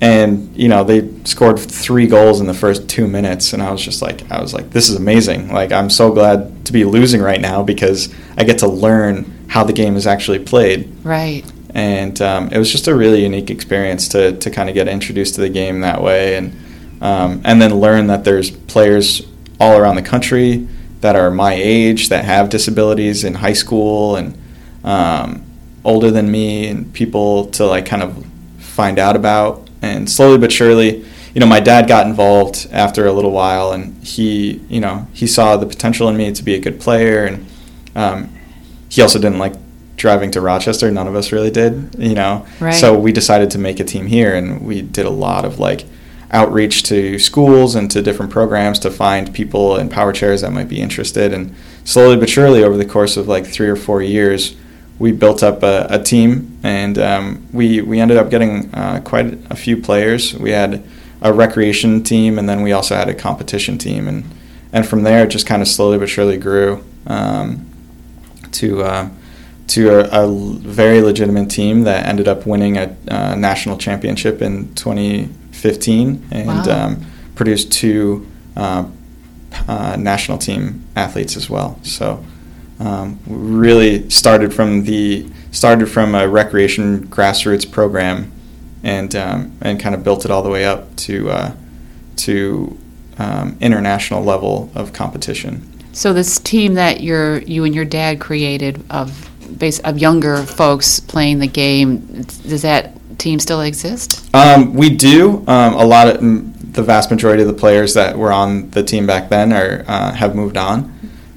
And, 0.00 0.54
you 0.54 0.68
know, 0.68 0.84
they 0.84 1.08
scored 1.24 1.58
three 1.58 2.06
goals 2.06 2.40
in 2.40 2.46
the 2.46 2.54
first 2.54 2.88
two 2.88 3.08
minutes. 3.08 3.54
And 3.54 3.62
I 3.62 3.72
was 3.72 3.82
just 3.82 4.02
like, 4.02 4.30
I 4.30 4.42
was 4.42 4.52
like, 4.52 4.70
this 4.70 4.90
is 4.90 4.96
amazing. 4.96 5.50
Like, 5.50 5.72
I'm 5.72 5.88
so 5.88 6.12
glad 6.12 6.66
to 6.66 6.72
be 6.72 6.84
losing 6.84 7.22
right 7.22 7.40
now 7.40 7.62
because 7.62 8.14
I 8.36 8.44
get 8.44 8.58
to 8.58 8.68
learn 8.68 9.46
how 9.48 9.64
the 9.64 9.72
game 9.72 9.96
is 9.96 10.06
actually 10.06 10.40
played. 10.40 10.92
Right. 11.02 11.50
And 11.70 12.20
um, 12.20 12.50
it 12.50 12.58
was 12.58 12.70
just 12.70 12.88
a 12.88 12.94
really 12.94 13.22
unique 13.22 13.50
experience 13.50 14.08
to, 14.08 14.36
to 14.38 14.50
kind 14.50 14.68
of 14.68 14.74
get 14.74 14.86
introduced 14.86 15.36
to 15.36 15.40
the 15.40 15.48
game 15.48 15.80
that 15.80 16.02
way. 16.02 16.36
And, 16.36 16.54
um, 17.00 17.40
and 17.44 17.62
then 17.62 17.74
learn 17.74 18.08
that 18.08 18.24
there's 18.24 18.50
players 18.50 19.26
all 19.58 19.78
around 19.78 19.96
the 19.96 20.02
country 20.02 20.68
that 21.04 21.16
are 21.16 21.30
my 21.30 21.52
age 21.52 22.08
that 22.08 22.24
have 22.24 22.48
disabilities 22.48 23.24
in 23.24 23.34
high 23.34 23.52
school 23.52 24.16
and 24.16 24.34
um, 24.84 25.44
older 25.84 26.10
than 26.10 26.30
me 26.30 26.66
and 26.66 26.90
people 26.94 27.44
to 27.50 27.66
like 27.66 27.84
kind 27.84 28.02
of 28.02 28.24
find 28.56 28.98
out 28.98 29.14
about. 29.14 29.68
And 29.82 30.10
slowly 30.10 30.38
but 30.38 30.50
surely, 30.50 31.04
you 31.34 31.40
know, 31.40 31.46
my 31.46 31.60
dad 31.60 31.88
got 31.88 32.06
involved 32.06 32.68
after 32.72 33.04
a 33.04 33.12
little 33.12 33.32
while, 33.32 33.72
and 33.72 34.02
he, 34.02 34.62
you 34.70 34.80
know, 34.80 35.06
he 35.12 35.26
saw 35.26 35.58
the 35.58 35.66
potential 35.66 36.08
in 36.08 36.16
me 36.16 36.32
to 36.32 36.42
be 36.42 36.54
a 36.54 36.58
good 36.58 36.80
player, 36.80 37.26
and 37.26 37.46
um, 37.94 38.34
he 38.88 39.02
also 39.02 39.18
didn't 39.18 39.38
like 39.38 39.52
driving 39.96 40.30
to 40.30 40.40
Rochester. 40.40 40.90
None 40.90 41.06
of 41.06 41.14
us 41.14 41.32
really 41.32 41.50
did, 41.50 41.96
you 41.98 42.14
know. 42.14 42.46
Right. 42.60 42.72
So 42.72 42.98
we 42.98 43.12
decided 43.12 43.50
to 43.50 43.58
make 43.58 43.78
a 43.78 43.84
team 43.84 44.06
here, 44.06 44.34
and 44.34 44.62
we 44.62 44.80
did 44.80 45.04
a 45.04 45.10
lot 45.10 45.44
of 45.44 45.58
like 45.58 45.84
outreach 46.34 46.82
to 46.82 47.18
schools 47.18 47.76
and 47.76 47.90
to 47.92 48.02
different 48.02 48.32
programs 48.32 48.80
to 48.80 48.90
find 48.90 49.32
people 49.32 49.76
in 49.76 49.88
power 49.88 50.12
chairs 50.12 50.40
that 50.42 50.52
might 50.52 50.68
be 50.68 50.80
interested. 50.80 51.32
And 51.32 51.54
slowly 51.84 52.16
but 52.16 52.28
surely, 52.28 52.62
over 52.62 52.76
the 52.76 52.84
course 52.84 53.16
of 53.16 53.28
like 53.28 53.46
three 53.46 53.68
or 53.68 53.76
four 53.76 54.02
years, 54.02 54.56
we 54.98 55.12
built 55.12 55.42
up 55.42 55.62
a, 55.62 55.86
a 55.90 56.02
team, 56.02 56.58
and 56.62 56.98
um, 56.98 57.46
we 57.52 57.80
we 57.80 58.00
ended 58.00 58.16
up 58.16 58.30
getting 58.30 58.72
uh, 58.74 59.00
quite 59.04 59.38
a 59.50 59.56
few 59.56 59.76
players. 59.80 60.34
We 60.34 60.50
had 60.50 60.84
a 61.22 61.32
recreation 61.32 62.02
team, 62.02 62.38
and 62.38 62.48
then 62.48 62.62
we 62.62 62.72
also 62.72 62.94
had 62.94 63.08
a 63.08 63.14
competition 63.14 63.78
team, 63.78 64.06
and 64.06 64.24
and 64.72 64.86
from 64.86 65.02
there 65.02 65.24
it 65.24 65.28
just 65.28 65.46
kind 65.46 65.62
of 65.62 65.68
slowly 65.68 65.98
but 65.98 66.08
surely 66.08 66.36
grew 66.36 66.84
um, 67.06 67.68
to 68.52 68.82
uh, 68.82 69.08
to 69.68 69.90
a, 69.90 70.24
a, 70.24 70.28
very 70.28 71.00
legitimate 71.00 71.50
team 71.50 71.82
that 71.82 72.06
ended 72.06 72.28
up 72.28 72.46
winning 72.46 72.76
a, 72.76 72.94
a 73.06 73.34
national 73.34 73.78
championship 73.78 74.42
in 74.42 74.72
2015 75.64 76.28
and 76.30 76.66
wow. 76.66 76.86
um, 76.86 77.06
produced 77.34 77.72
two 77.72 78.26
uh, 78.56 78.86
uh, 79.66 79.96
national 79.98 80.38
team 80.38 80.84
athletes 80.94 81.36
as 81.36 81.48
well. 81.48 81.78
So 81.82 82.24
um, 82.80 83.18
really 83.26 84.08
started 84.10 84.52
from 84.52 84.84
the 84.84 85.26
started 85.52 85.86
from 85.86 86.14
a 86.14 86.28
recreation 86.28 87.06
grassroots 87.06 87.70
program, 87.70 88.32
and 88.82 89.14
um, 89.14 89.56
and 89.60 89.80
kind 89.80 89.94
of 89.94 90.04
built 90.04 90.24
it 90.24 90.30
all 90.30 90.42
the 90.42 90.50
way 90.50 90.64
up 90.64 90.94
to 90.96 91.30
uh, 91.30 91.54
to 92.16 92.76
um, 93.18 93.56
international 93.60 94.22
level 94.22 94.70
of 94.74 94.92
competition. 94.92 95.70
So 95.92 96.12
this 96.12 96.38
team 96.40 96.74
that 96.74 97.00
your 97.00 97.38
you 97.42 97.64
and 97.64 97.74
your 97.74 97.84
dad 97.84 98.20
created 98.20 98.84
of 98.90 99.30
base 99.58 99.78
of 99.80 99.98
younger 99.98 100.42
folks 100.42 100.98
playing 100.98 101.38
the 101.38 101.46
game, 101.46 102.22
does 102.22 102.62
that 102.62 102.93
team 103.18 103.38
still 103.38 103.60
exist? 103.60 104.34
Um, 104.34 104.74
we 104.74 104.90
do. 104.90 105.44
Um, 105.46 105.74
a 105.74 105.84
lot 105.84 106.08
of 106.08 106.20
the 106.74 106.82
vast 106.82 107.10
majority 107.10 107.42
of 107.42 107.48
the 107.48 107.54
players 107.54 107.94
that 107.94 108.18
were 108.18 108.32
on 108.32 108.70
the 108.70 108.82
team 108.82 109.06
back 109.06 109.28
then 109.28 109.52
are 109.52 109.84
uh, 109.86 110.12
have 110.12 110.34
moved 110.34 110.56
on. 110.56 110.90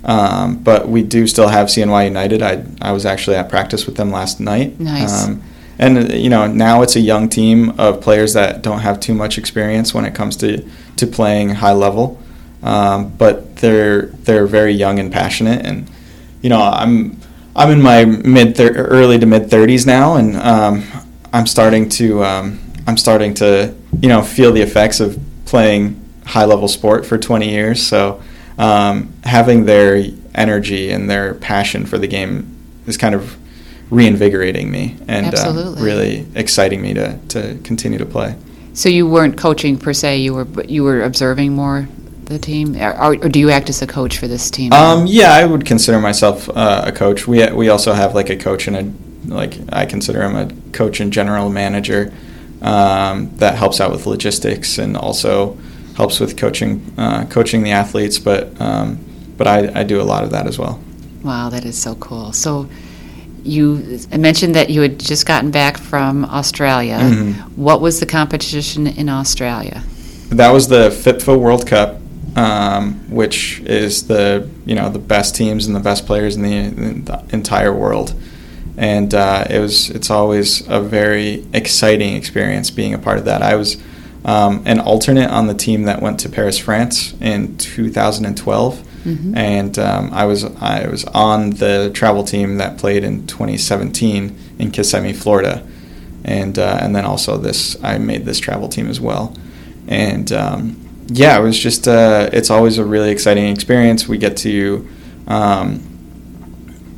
Um, 0.04 0.58
but 0.64 0.88
we 0.88 1.04
do 1.04 1.28
still 1.28 1.50
have 1.50 1.68
CNY 1.68 2.06
United. 2.06 2.42
I, 2.42 2.64
I 2.82 2.92
was 2.94 3.06
actually 3.06 3.36
at 3.36 3.50
practice 3.50 3.86
with 3.86 3.98
them 3.98 4.10
last 4.10 4.40
night. 4.40 4.80
Nice. 4.80 5.26
Um, 5.26 5.44
and 5.80 6.12
you 6.14 6.30
know 6.30 6.48
now 6.48 6.82
it's 6.82 6.96
a 6.96 7.00
young 7.00 7.30
team 7.30 7.80
of 7.80 8.02
players 8.02 8.34
that 8.34 8.62
don't 8.64 8.80
have 8.80 9.00
too 9.00 9.14
much 9.14 9.38
experience 9.38 9.94
when 9.94 10.06
it 10.06 10.16
comes 10.16 10.36
to 10.38 10.68
to 10.96 11.06
playing 11.06 11.50
high 11.50 11.74
level. 11.74 12.20
um, 12.64 13.10
but 13.18 13.58
they're 13.58 14.08
they're 14.26 14.48
very 14.48 14.72
young 14.74 14.98
and 15.00 15.12
passionate, 15.12 15.66
and 15.66 15.90
you 16.42 16.50
know 16.50 16.62
I'm 16.62 17.20
I'm 17.56 17.70
in 17.72 17.82
my 17.82 18.06
mid 18.06 18.56
thir- 18.56 18.74
early 18.74 19.20
to 19.20 19.26
mid 19.26 19.50
30s 19.50 19.86
now, 19.86 20.16
and 20.16 20.38
um, 20.38 20.84
I'm 21.34 21.48
starting 21.48 21.90
to 21.90 22.24
um, 22.24 22.60
I'm 22.86 22.98
starting 22.98 23.34
to 23.36 23.76
you 24.02 24.10
know 24.10 24.22
feel 24.22 24.52
the 24.52 24.62
effects 24.62 25.00
of 25.00 25.20
playing 25.46 26.04
high 26.26 26.46
level 26.46 26.68
sport 26.68 27.06
for 27.06 27.18
20 27.18 27.50
years. 27.50 27.86
So 27.86 28.22
um, 28.58 29.14
having 29.24 29.66
their 29.66 30.04
energy 30.36 30.92
and 30.92 31.10
their 31.10 31.34
passion 31.34 31.86
for 31.86 31.98
the 31.98 32.08
game 32.08 32.56
is 32.86 32.98
kind 32.98 33.16
of 33.16 33.38
reinvigorating 33.90 34.70
me 34.70 34.98
and 35.08 35.34
uh, 35.34 35.76
really 35.78 36.26
exciting 36.36 36.82
me 36.82 36.94
to, 36.94 37.18
to 37.30 37.58
continue 37.64 37.98
to 37.98 38.06
play. 38.06 38.36
So 38.74 38.90
you 38.90 39.08
weren't 39.08 39.38
coaching 39.38 39.78
per 39.78 39.94
se; 39.94 40.20
you 40.20 40.34
were 40.34 40.48
you 40.66 40.84
were 40.84 41.02
observing 41.02 41.54
more 41.54 41.88
the 42.26 42.38
team, 42.38 42.76
or, 42.76 43.16
or 43.16 43.30
do 43.30 43.40
you 43.40 43.50
act 43.50 43.70
as 43.70 43.82
a 43.82 43.88
coach 43.88 44.18
for 44.20 44.28
this 44.28 44.52
team? 44.52 44.74
Um, 44.74 45.08
yeah, 45.08 45.32
I 45.32 45.46
would 45.46 45.66
consider 45.66 46.00
myself 46.00 46.50
uh, 46.50 46.84
a 46.86 46.92
coach. 46.92 47.28
We 47.28 47.50
we 47.52 47.70
also 47.70 47.94
have 47.94 48.14
like 48.14 48.30
a 48.30 48.36
coach 48.36 48.68
and 48.68 48.76
a 48.78 49.07
like 49.28 49.58
I 49.72 49.86
consider 49.86 50.24
him 50.24 50.36
a 50.36 50.72
coach 50.72 51.00
and 51.00 51.12
general 51.12 51.50
manager 51.50 52.14
um, 52.62 53.36
that 53.38 53.56
helps 53.56 53.80
out 53.80 53.92
with 53.92 54.06
logistics 54.06 54.78
and 54.78 54.98
also 54.98 55.58
helps 55.96 56.20
with 56.20 56.38
coaching 56.38 56.94
uh, 56.98 57.26
coaching 57.26 57.64
the 57.64 57.72
athletes. 57.72 58.20
But 58.20 58.60
um, 58.60 59.00
but 59.38 59.48
I, 59.48 59.82
I 59.82 59.84
do 59.84 60.02
a 60.02 60.04
lot 60.04 60.24
of 60.24 60.32
that 60.32 60.48
as 60.48 60.58
well. 60.58 60.80
Wow, 61.24 61.50
that 61.50 61.66
is 61.66 61.78
so 61.78 61.96
cool. 61.96 62.34
So 62.34 62.70
you 63.44 64.00
mentioned 64.12 64.56
that 64.56 64.70
you 64.70 64.82
had 64.82 65.00
just 65.00 65.26
gotten 65.26 65.52
back 65.52 65.78
from 65.78 66.26
Australia. 66.26 66.98
Mm-hmm. 66.98 67.62
What 67.62 67.82
was 67.82 68.00
the 68.00 68.06
competition 68.06 68.88
in 68.88 69.10
Australia? 69.10 69.84
That 70.30 70.52
was 70.52 70.68
the 70.68 70.90
FIPFA 70.90 71.40
World 71.40 71.66
Cup, 71.66 71.98
um, 72.36 72.94
which 73.10 73.62
is 73.62 74.08
the 74.08 74.50
you 74.66 74.76
know 74.76 74.90
the 74.90 75.00
best 75.00 75.36
teams 75.36 75.68
and 75.68 75.76
the 75.76 75.80
best 75.80 76.06
players 76.06 76.36
in 76.36 76.42
the, 76.44 76.56
in 76.56 77.06
the 77.06 77.24
entire 77.32 77.74
world 77.74 78.14
and 78.78 79.14
uh, 79.14 79.46
it 79.50 79.60
was 79.60 79.90
it's 79.90 80.12
always 80.12 80.66
a 80.68 80.80
very 80.80 81.46
exciting 81.52 82.16
experience 82.16 82.70
being 82.70 82.94
a 82.94 83.00
part 83.00 83.18
of 83.18 83.26
that. 83.26 83.42
I 83.42 83.56
was 83.56 83.78
um, 84.24 84.62
an 84.66 84.80
alternate 84.80 85.32
on 85.32 85.48
the 85.48 85.54
team 85.56 85.84
that 85.84 86.02
went 86.02 86.20
to 86.22 86.30
Paris, 86.30 86.60
France 86.60 87.14
in 87.20 87.58
2012, 87.58 88.76
mm-hmm. 88.76 89.38
and 89.38 89.80
um, 89.80 90.14
I 90.14 90.26
was 90.26 90.44
I 90.44 90.88
was 90.88 91.06
on 91.06 91.52
the 91.52 91.90
travel 91.94 92.24
team 92.24 92.58
that 92.58 92.78
played 92.78 93.04
in 93.04 93.26
2017 93.26 94.38
in 94.60 94.72
Kissimmee, 94.72 95.14
Florida, 95.14 95.66
and 96.24 96.60
uh, 96.60 96.78
and 96.80 96.96
then 96.96 97.04
also 97.04 97.38
this 97.38 97.82
I 97.84 97.98
made 97.98 98.26
this 98.26 98.40
travel 98.40 98.70
team 98.70 98.88
as 98.88 99.02
well, 99.02 99.36
and 99.88 100.32
um, 100.32 100.88
yeah, 101.08 101.40
it 101.40 101.42
was 101.42 101.58
just 101.58 101.88
uh, 101.88 102.30
it's 102.32 102.52
always 102.52 102.78
a 102.78 102.86
really 102.86 103.10
exciting 103.10 103.48
experience. 103.48 104.08
We 104.08 104.20
get 104.20 104.38
to 104.38 104.88
um, 105.28 105.97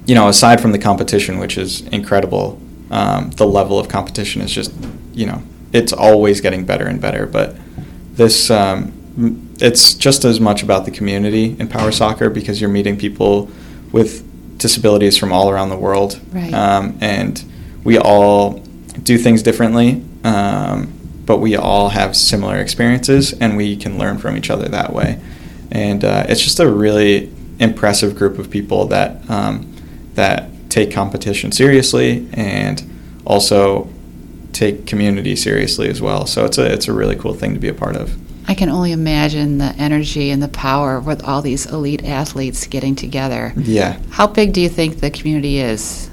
you 0.10 0.16
know, 0.16 0.28
aside 0.28 0.60
from 0.60 0.72
the 0.72 0.80
competition, 0.80 1.38
which 1.38 1.56
is 1.56 1.82
incredible, 1.90 2.60
um, 2.90 3.30
the 3.38 3.46
level 3.46 3.78
of 3.78 3.90
competition 3.90 4.42
is 4.42 4.52
just, 4.52 4.74
you 5.14 5.28
know, 5.28 5.44
it's 5.72 5.94
always 5.94 6.42
getting 6.42 6.66
better 6.66 6.88
and 6.88 7.00
better. 7.00 7.28
But 7.28 7.56
this, 8.14 8.50
um, 8.50 8.92
it's 9.60 9.94
just 9.94 10.26
as 10.26 10.40
much 10.40 10.64
about 10.64 10.86
the 10.86 10.92
community 10.92 11.56
in 11.60 11.68
power 11.68 11.92
soccer 11.92 12.32
because 12.32 12.60
you're 12.60 12.72
meeting 12.72 12.98
people 12.98 13.52
with 13.92 14.58
disabilities 14.58 15.16
from 15.16 15.32
all 15.32 15.52
around 15.52 15.70
the 15.70 15.78
world, 15.78 16.20
right. 16.32 16.56
um, 16.56 16.98
and 17.02 17.44
we 17.84 18.00
all 18.00 18.54
do 19.04 19.16
things 19.16 19.44
differently. 19.44 20.04
Um, 20.24 20.92
but 21.28 21.38
we 21.38 21.56
all 21.56 21.90
have 21.90 22.18
similar 22.18 22.58
experiences, 22.58 23.34
and 23.34 23.56
we 23.56 23.78
can 23.78 24.00
learn 24.00 24.18
from 24.18 24.36
each 24.36 24.50
other 24.50 24.68
that 24.70 24.92
way. 24.92 25.22
And 25.70 26.04
uh, 26.04 26.26
it's 26.28 26.42
just 26.42 26.60
a 26.60 26.68
really 26.68 27.32
impressive 27.60 28.16
group 28.16 28.40
of 28.40 28.50
people 28.50 28.88
that 28.88 29.30
um, 29.30 29.69
that 30.20 30.50
take 30.70 30.92
competition 30.92 31.52
seriously 31.52 32.28
and 32.34 32.84
also 33.26 33.90
take 34.52 34.86
community 34.86 35.36
seriously 35.36 35.90
as 35.90 36.02
well. 36.02 36.26
So 36.26 36.46
it's 36.46 36.58
a 36.58 36.72
it's 36.72 36.88
a 36.90 36.94
really 36.94 37.16
cool 37.16 37.34
thing 37.34 37.54
to 37.54 37.60
be 37.60 37.70
a 37.70 37.74
part 37.74 37.96
of. 37.96 38.18
I 38.50 38.54
can 38.54 38.70
only 38.70 38.92
imagine 38.92 39.60
the 39.60 39.74
energy 39.78 40.32
and 40.32 40.42
the 40.42 40.50
power 40.50 41.00
with 41.00 41.24
all 41.24 41.42
these 41.42 41.68
elite 41.68 42.04
athletes 42.04 42.68
getting 42.68 42.96
together. 42.96 43.54
Yeah. 43.56 44.00
How 44.10 44.28
big 44.28 44.54
do 44.54 44.60
you 44.60 44.70
think 44.70 45.00
the 45.00 45.12
community 45.12 45.60
is? 45.60 46.10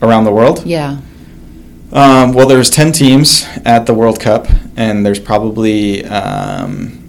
Around 0.00 0.24
the 0.24 0.32
world? 0.32 0.64
Yeah. 0.64 1.00
Um, 1.92 2.32
well, 2.32 2.46
there's 2.46 2.70
10 2.70 2.92
teams 2.92 3.44
at 3.64 3.86
the 3.86 3.92
World 3.92 4.20
Cup, 4.20 4.46
and 4.76 5.04
there's 5.04 5.18
probably, 5.18 6.04
um, 6.04 7.08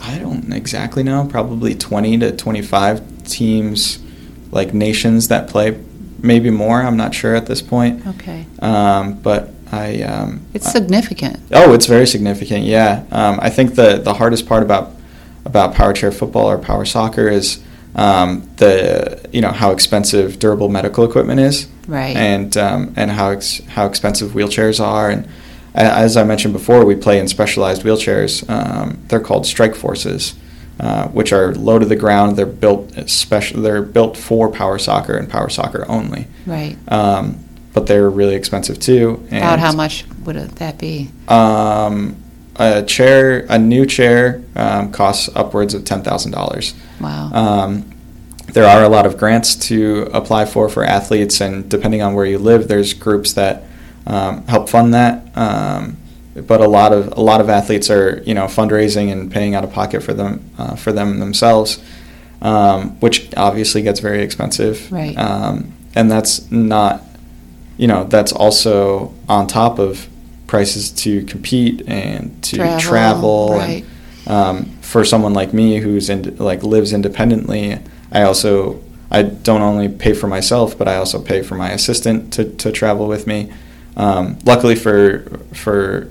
I 0.00 0.18
don't 0.18 0.50
exactly 0.50 1.02
know, 1.02 1.28
probably 1.30 1.74
20 1.74 2.18
to 2.20 2.34
25 2.34 3.24
teams, 3.24 3.98
like 4.50 4.72
nations 4.72 5.28
that 5.28 5.48
play 5.48 5.78
maybe 6.22 6.50
more. 6.50 6.80
I'm 6.80 6.96
not 6.96 7.14
sure 7.14 7.34
at 7.34 7.46
this 7.46 7.60
point. 7.60 8.06
Okay. 8.06 8.46
Um, 8.60 9.14
but 9.20 9.50
I. 9.70 10.02
Um, 10.02 10.46
it's 10.54 10.70
significant. 10.70 11.38
I, 11.52 11.64
oh, 11.64 11.72
it's 11.72 11.86
very 11.86 12.06
significant. 12.06 12.64
Yeah. 12.64 13.04
Um, 13.10 13.38
I 13.42 13.50
think 13.50 13.74
the 13.74 13.98
the 13.98 14.14
hardest 14.14 14.46
part 14.46 14.62
about 14.62 14.92
about 15.44 15.74
power 15.74 15.92
chair 15.92 16.12
football 16.12 16.48
or 16.48 16.58
power 16.58 16.84
soccer 16.84 17.28
is 17.28 17.62
um, 17.96 18.48
the 18.56 19.28
you 19.32 19.40
know 19.40 19.50
how 19.50 19.72
expensive 19.72 20.38
durable 20.38 20.68
medical 20.68 21.04
equipment 21.04 21.40
is. 21.40 21.68
Right. 21.86 22.16
And 22.16 22.56
um, 22.56 22.94
and 22.96 23.10
how 23.10 23.30
ex- 23.30 23.60
how 23.66 23.86
expensive 23.86 24.32
wheelchairs 24.32 24.80
are 24.82 25.10
and. 25.10 25.28
As 25.74 26.18
I 26.18 26.24
mentioned 26.24 26.52
before, 26.52 26.84
we 26.84 26.94
play 26.94 27.18
in 27.18 27.28
specialized 27.28 27.80
wheelchairs. 27.82 28.46
Um, 28.50 28.98
they're 29.08 29.20
called 29.20 29.46
strike 29.46 29.74
forces, 29.74 30.34
uh, 30.80 31.08
which 31.08 31.32
are 31.32 31.54
low 31.54 31.78
to 31.78 31.86
the 31.86 31.96
ground. 31.96 32.36
They're 32.36 32.46
built 32.46 33.08
special. 33.08 33.62
They're 33.62 33.82
built 33.82 34.16
for 34.16 34.50
power 34.50 34.78
soccer 34.78 35.16
and 35.16 35.28
power 35.28 35.48
soccer 35.48 35.84
only. 35.88 36.26
Right. 36.46 36.76
Um, 36.88 37.38
but 37.72 37.86
they're 37.86 38.10
really 38.10 38.34
expensive 38.34 38.78
too. 38.78 39.26
About 39.28 39.58
how 39.58 39.72
much 39.72 40.04
would 40.24 40.36
that 40.36 40.78
be? 40.78 41.10
Um, 41.28 42.16
a 42.56 42.82
chair, 42.82 43.46
a 43.48 43.58
new 43.58 43.86
chair, 43.86 44.42
um, 44.56 44.92
costs 44.92 45.30
upwards 45.34 45.74
of 45.74 45.84
ten 45.84 46.02
thousand 46.02 46.32
dollars. 46.32 46.74
Wow. 47.00 47.30
Um, 47.32 47.88
there 48.52 48.66
are 48.66 48.82
a 48.82 48.88
lot 48.88 49.06
of 49.06 49.16
grants 49.16 49.54
to 49.68 50.10
apply 50.12 50.44
for 50.44 50.68
for 50.68 50.84
athletes, 50.84 51.40
and 51.40 51.68
depending 51.70 52.02
on 52.02 52.14
where 52.14 52.26
you 52.26 52.38
live, 52.38 52.68
there's 52.68 52.92
groups 52.92 53.32
that 53.34 53.64
um, 54.06 54.46
help 54.46 54.68
fund 54.68 54.92
that. 54.92 55.26
Um, 55.36 55.96
but 56.34 56.60
a 56.60 56.68
lot 56.68 56.92
of 56.92 57.12
a 57.16 57.20
lot 57.20 57.40
of 57.40 57.48
athletes 57.48 57.90
are 57.90 58.22
you 58.24 58.34
know 58.34 58.46
fundraising 58.46 59.12
and 59.12 59.30
paying 59.30 59.54
out 59.54 59.64
of 59.64 59.72
pocket 59.72 60.02
for 60.02 60.14
them 60.14 60.50
uh, 60.58 60.76
for 60.76 60.92
them 60.92 61.18
themselves, 61.18 61.82
um, 62.40 62.98
which 63.00 63.28
obviously 63.36 63.82
gets 63.82 64.00
very 64.00 64.22
expensive. 64.22 64.90
Right. 64.90 65.16
Um, 65.16 65.72
and 65.94 66.10
that's 66.10 66.50
not, 66.50 67.02
you 67.76 67.86
know, 67.86 68.04
that's 68.04 68.32
also 68.32 69.12
on 69.28 69.46
top 69.46 69.78
of 69.78 70.08
prices 70.46 70.90
to 70.90 71.24
compete 71.24 71.82
and 71.86 72.42
to 72.44 72.56
travel. 72.56 72.80
travel 72.80 73.48
right. 73.54 73.84
And, 74.26 74.32
um, 74.34 74.64
for 74.80 75.04
someone 75.04 75.34
like 75.34 75.52
me 75.52 75.78
who's 75.78 76.08
in, 76.08 76.36
like 76.36 76.62
lives 76.62 76.92
independently, 76.92 77.78
I 78.10 78.22
also 78.22 78.80
I 79.10 79.22
don't 79.22 79.60
only 79.60 79.88
pay 79.88 80.14
for 80.14 80.26
myself, 80.26 80.78
but 80.78 80.88
I 80.88 80.96
also 80.96 81.20
pay 81.20 81.42
for 81.42 81.54
my 81.54 81.70
assistant 81.70 82.32
to, 82.34 82.44
to 82.56 82.72
travel 82.72 83.06
with 83.06 83.26
me. 83.26 83.52
Um, 83.96 84.38
luckily 84.44 84.74
for 84.74 85.24
for 85.52 86.08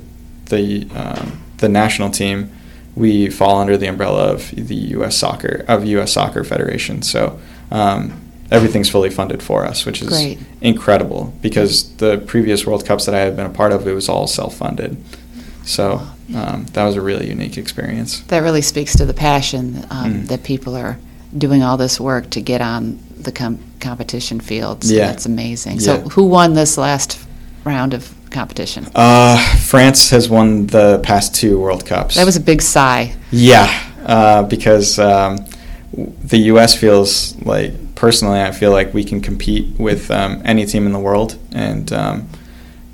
the 0.51 0.87
um, 0.93 1.41
the 1.57 1.69
national 1.69 2.11
team, 2.11 2.51
we 2.95 3.29
fall 3.29 3.59
under 3.59 3.77
the 3.77 3.87
umbrella 3.87 4.33
of 4.33 4.51
the 4.51 4.75
U.S. 4.75 5.17
Soccer 5.17 5.65
of 5.67 5.85
U.S. 5.85 6.13
Soccer 6.13 6.43
Federation. 6.43 7.01
So 7.01 7.39
um, 7.71 8.21
everything's 8.51 8.89
fully 8.89 9.09
funded 9.09 9.41
for 9.41 9.65
us, 9.65 9.85
which 9.85 10.01
is 10.01 10.09
Great. 10.09 10.39
incredible 10.59 11.33
because 11.41 11.95
the 11.97 12.17
previous 12.19 12.65
World 12.65 12.85
Cups 12.85 13.05
that 13.05 13.15
I 13.15 13.19
had 13.19 13.35
been 13.35 13.45
a 13.45 13.49
part 13.49 13.71
of, 13.71 13.87
it 13.87 13.93
was 13.93 14.09
all 14.09 14.27
self-funded. 14.27 15.01
So 15.63 16.01
um, 16.35 16.65
that 16.73 16.83
was 16.83 16.95
a 16.95 17.01
really 17.01 17.29
unique 17.29 17.57
experience. 17.57 18.21
That 18.21 18.39
really 18.39 18.61
speaks 18.61 18.95
to 18.97 19.05
the 19.05 19.13
passion 19.13 19.85
um, 19.89 20.13
mm. 20.13 20.27
that 20.27 20.43
people 20.43 20.75
are 20.75 20.99
doing 21.37 21.63
all 21.63 21.77
this 21.77 21.99
work 21.99 22.29
to 22.31 22.41
get 22.41 22.61
on 22.61 22.99
the 23.17 23.31
com- 23.31 23.63
competition 23.79 24.39
field. 24.39 24.83
So 24.83 24.93
yeah. 24.93 25.07
that's 25.07 25.25
amazing. 25.25 25.79
So 25.79 26.01
who 26.01 26.25
won 26.25 26.53
this 26.53 26.77
last 26.77 27.19
round 27.63 27.93
of 27.93 28.13
competition? 28.31 28.87
Uh, 28.95 29.37
France 29.57 30.09
has 30.09 30.29
won 30.29 30.67
the 30.67 30.99
past 31.03 31.35
two 31.35 31.59
World 31.59 31.85
Cups. 31.85 32.15
That 32.15 32.25
was 32.25 32.35
a 32.35 32.41
big 32.41 32.61
sigh. 32.61 33.15
Yeah, 33.31 33.67
uh, 34.05 34.43
because 34.43 34.97
um, 34.99 35.45
the 35.93 36.37
U.S. 36.37 36.75
feels 36.75 37.35
like, 37.41 37.95
personally, 37.95 38.41
I 38.41 38.51
feel 38.51 38.71
like 38.71 38.93
we 38.93 39.03
can 39.03 39.21
compete 39.21 39.79
with 39.79 40.09
um, 40.09 40.41
any 40.45 40.65
team 40.65 40.85
in 40.85 40.93
the 40.93 40.99
world, 40.99 41.37
and 41.51 41.91
um, 41.93 42.29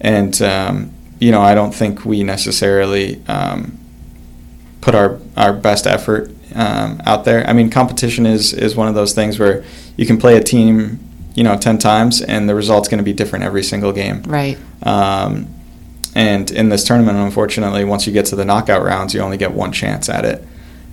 and 0.01 0.41
um, 0.41 0.93
you 1.19 1.31
know, 1.31 1.41
I 1.41 1.55
don't 1.55 1.73
think 1.73 2.05
we 2.05 2.23
necessarily 2.23 3.23
um, 3.27 3.77
put 4.81 4.95
our 4.95 5.19
our 5.35 5.53
best 5.53 5.87
effort 5.87 6.31
um, 6.55 7.01
out 7.05 7.25
there. 7.25 7.47
I 7.47 7.53
mean, 7.53 7.69
competition 7.69 8.25
is 8.25 8.53
is 8.53 8.75
one 8.75 8.87
of 8.87 8.95
those 8.95 9.13
things 9.13 9.39
where 9.39 9.63
you 9.95 10.05
can 10.05 10.17
play 10.17 10.37
a 10.37 10.43
team 10.43 10.99
you 11.37 11.43
know 11.43 11.55
10 11.55 11.77
times 11.77 12.21
and 12.33 12.41
the 12.49 12.55
result's 12.55 12.87
going 12.89 12.97
to 13.03 13.09
be 13.11 13.13
different 13.21 13.45
every 13.45 13.63
single 13.63 13.93
game 13.93 14.17
right 14.39 14.57
um, 14.83 15.47
and 16.15 16.49
in 16.51 16.69
this 16.69 16.83
tournament 16.83 17.17
unfortunately 17.17 17.83
once 17.85 18.07
you 18.07 18.13
get 18.13 18.25
to 18.31 18.35
the 18.35 18.43
knockout 18.45 18.83
rounds 18.83 19.13
you 19.13 19.21
only 19.21 19.37
get 19.37 19.51
one 19.63 19.71
chance 19.71 20.09
at 20.09 20.25
it 20.25 20.43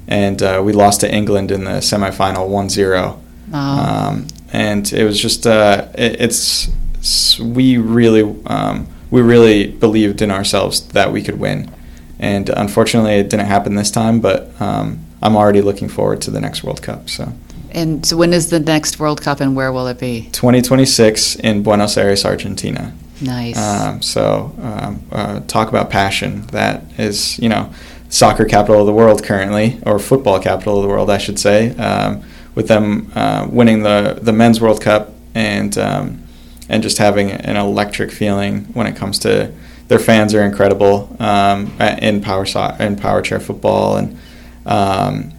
and 0.07 0.43
uh, 0.43 0.61
we 0.67 0.73
lost 0.73 1.01
to 1.01 1.09
England 1.21 1.51
in 1.51 1.65
the 1.65 1.81
semifinal 1.81 2.45
1-0. 2.51 3.19
Oh, 3.53 3.57
Um, 3.57 4.27
and 4.53 4.93
it 4.93 5.05
was 5.05 5.19
just 5.27 5.47
uh, 5.47 5.87
it, 6.05 6.21
it's 6.21 6.69
s- 6.99 7.39
we 7.41 7.79
really 7.79 8.23
um, 8.47 8.87
we 9.11 9.23
really 9.23 9.69
believed 9.71 10.21
in 10.23 10.31
ourselves 10.31 10.81
that 10.89 11.11
we 11.11 11.23
could 11.23 11.39
win, 11.41 11.71
and 12.19 12.49
unfortunately 12.51 13.15
it 13.15 13.31
didn't 13.31 13.47
happen 13.47 13.77
this 13.77 13.91
time. 13.91 14.21
But 14.21 14.39
um, 14.61 14.99
I'm 15.23 15.37
already 15.37 15.63
looking 15.63 15.89
forward 15.89 16.21
to 16.23 16.31
the 16.31 16.41
next 16.41 16.63
World 16.65 16.83
Cup. 16.83 17.09
So 17.09 17.33
and 17.75 18.07
so 18.07 18.17
when 18.17 18.33
is 18.33 18.51
the 18.51 18.61
next 18.61 18.99
World 18.99 19.21
Cup 19.21 19.41
and 19.41 19.57
where 19.57 19.73
will 19.73 19.87
it 19.89 19.99
be? 19.99 20.29
2026 20.33 21.37
in 21.37 21.63
Buenos 21.63 21.97
Aires, 21.97 22.25
Argentina. 22.25 22.95
Nice. 23.21 23.59
Um, 23.59 24.03
so 24.03 24.55
um, 24.61 25.03
uh, 25.13 25.41
talk 25.41 25.69
about 25.69 25.91
passion. 25.91 26.47
That 26.49 26.85
is 26.99 27.39
you 27.39 27.49
know 27.49 27.73
soccer 28.09 28.45
capital 28.45 28.81
of 28.81 28.87
the 28.87 28.93
world 28.93 29.25
currently, 29.25 29.81
or 29.85 29.99
football 29.99 30.41
capital 30.41 30.77
of 30.77 30.83
the 30.83 30.89
world, 30.89 31.11
I 31.11 31.19
should 31.19 31.39
say. 31.39 31.77
Um, 31.77 32.23
with 32.55 32.69
them 32.69 33.11
uh, 33.15 33.49
winning 33.51 33.83
the 33.83 34.19
the 34.21 34.33
men's 34.33 34.61
World 34.61 34.81
Cup 34.81 35.13
and 35.35 35.77
um, 35.79 36.23
and 36.69 36.83
just 36.83 36.99
having 36.99 37.31
an 37.31 37.57
electric 37.57 38.11
feeling 38.11 38.65
when 38.75 38.87
it 38.87 38.97
comes 38.97 39.19
to 39.21 39.53
their 39.89 39.99
fans 39.99 40.35
are 40.35 40.43
incredible 40.43 41.15
um, 41.21 41.71
in 41.81 42.21
power 42.21 42.47
so- 42.47 42.75
in 42.79 42.97
power 42.97 43.21
chair 43.21 43.41
football 43.41 43.97
and 43.97 44.19
um, 44.67 45.34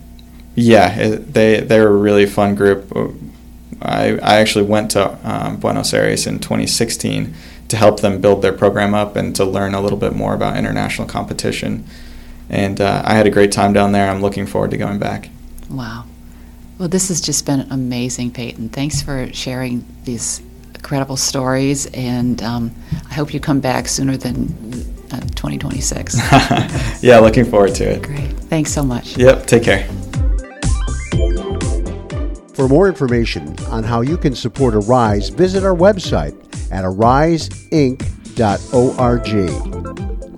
yeah 0.56 0.96
it, 0.98 1.34
they 1.34 1.60
they're 1.62 1.88
a 1.88 1.96
really 1.96 2.26
fun 2.26 2.56
group. 2.56 2.92
I, 3.82 4.18
I 4.18 4.36
actually 4.38 4.66
went 4.66 4.92
to 4.92 5.18
um, 5.24 5.58
Buenos 5.58 5.94
Aires 5.94 6.26
in 6.26 6.40
2016 6.40 7.34
to 7.68 7.78
help 7.78 8.00
them 8.00 8.22
build 8.22 8.42
their 8.42 8.54
program 8.54 8.94
up 8.94 9.16
and 9.16 9.36
to 9.36 9.46
learn 9.46 9.74
a 9.74 9.82
little 9.82 9.98
bit 9.98 10.14
more 10.14 10.34
about 10.34 10.58
international 10.58 11.08
competition. 11.08 11.86
And 12.50 12.80
uh, 12.80 13.02
I 13.06 13.16
had 13.16 13.28
a 13.28 13.32
great 13.32 13.52
time 13.52 13.74
down 13.74 13.92
there. 13.92 14.10
I'm 14.10 14.22
looking 14.22 14.46
forward 14.46 14.72
to 14.72 14.78
going 14.78 15.00
back. 15.00 15.30
Wow. 15.70 16.06
Well, 16.78 16.90
this 16.90 17.08
has 17.08 17.22
just 17.22 17.46
been 17.46 17.62
amazing, 17.72 18.32
Peyton. 18.32 18.70
Thanks 18.70 19.02
for 19.02 19.32
sharing 19.34 19.86
these 20.04 20.42
incredible 20.76 21.18
stories, 21.18 21.88
and 21.88 22.44
um, 22.44 22.76
I 23.10 23.14
hope 23.14 23.34
you 23.34 23.40
come 23.40 23.62
back 23.62 23.88
sooner 23.88 24.18
than 24.18 24.50
uh, 25.12 25.22
2026. 25.22 26.18
yeah, 27.02 27.18
looking 27.20 27.46
forward 27.46 27.74
to 27.76 27.90
it. 27.92 28.04
Great. 28.04 28.32
Thanks 28.50 28.72
so 28.72 28.84
much. 28.84 29.18
Yep, 29.18 29.48
take 29.48 29.64
care. 29.64 29.88
For 32.56 32.70
more 32.70 32.88
information 32.88 33.60
on 33.66 33.84
how 33.84 34.00
you 34.00 34.18
can 34.18 34.34
support 34.34 34.76
Arise, 34.76 35.28
visit 35.28 35.66
our 35.66 35.76
website 35.76 36.34
at 36.72 36.86
ariseinc.org. 36.86 38.06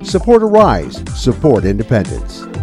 Support 0.06 0.42
Arise, 0.44 1.04
support 1.16 1.64
independence. 1.64 2.57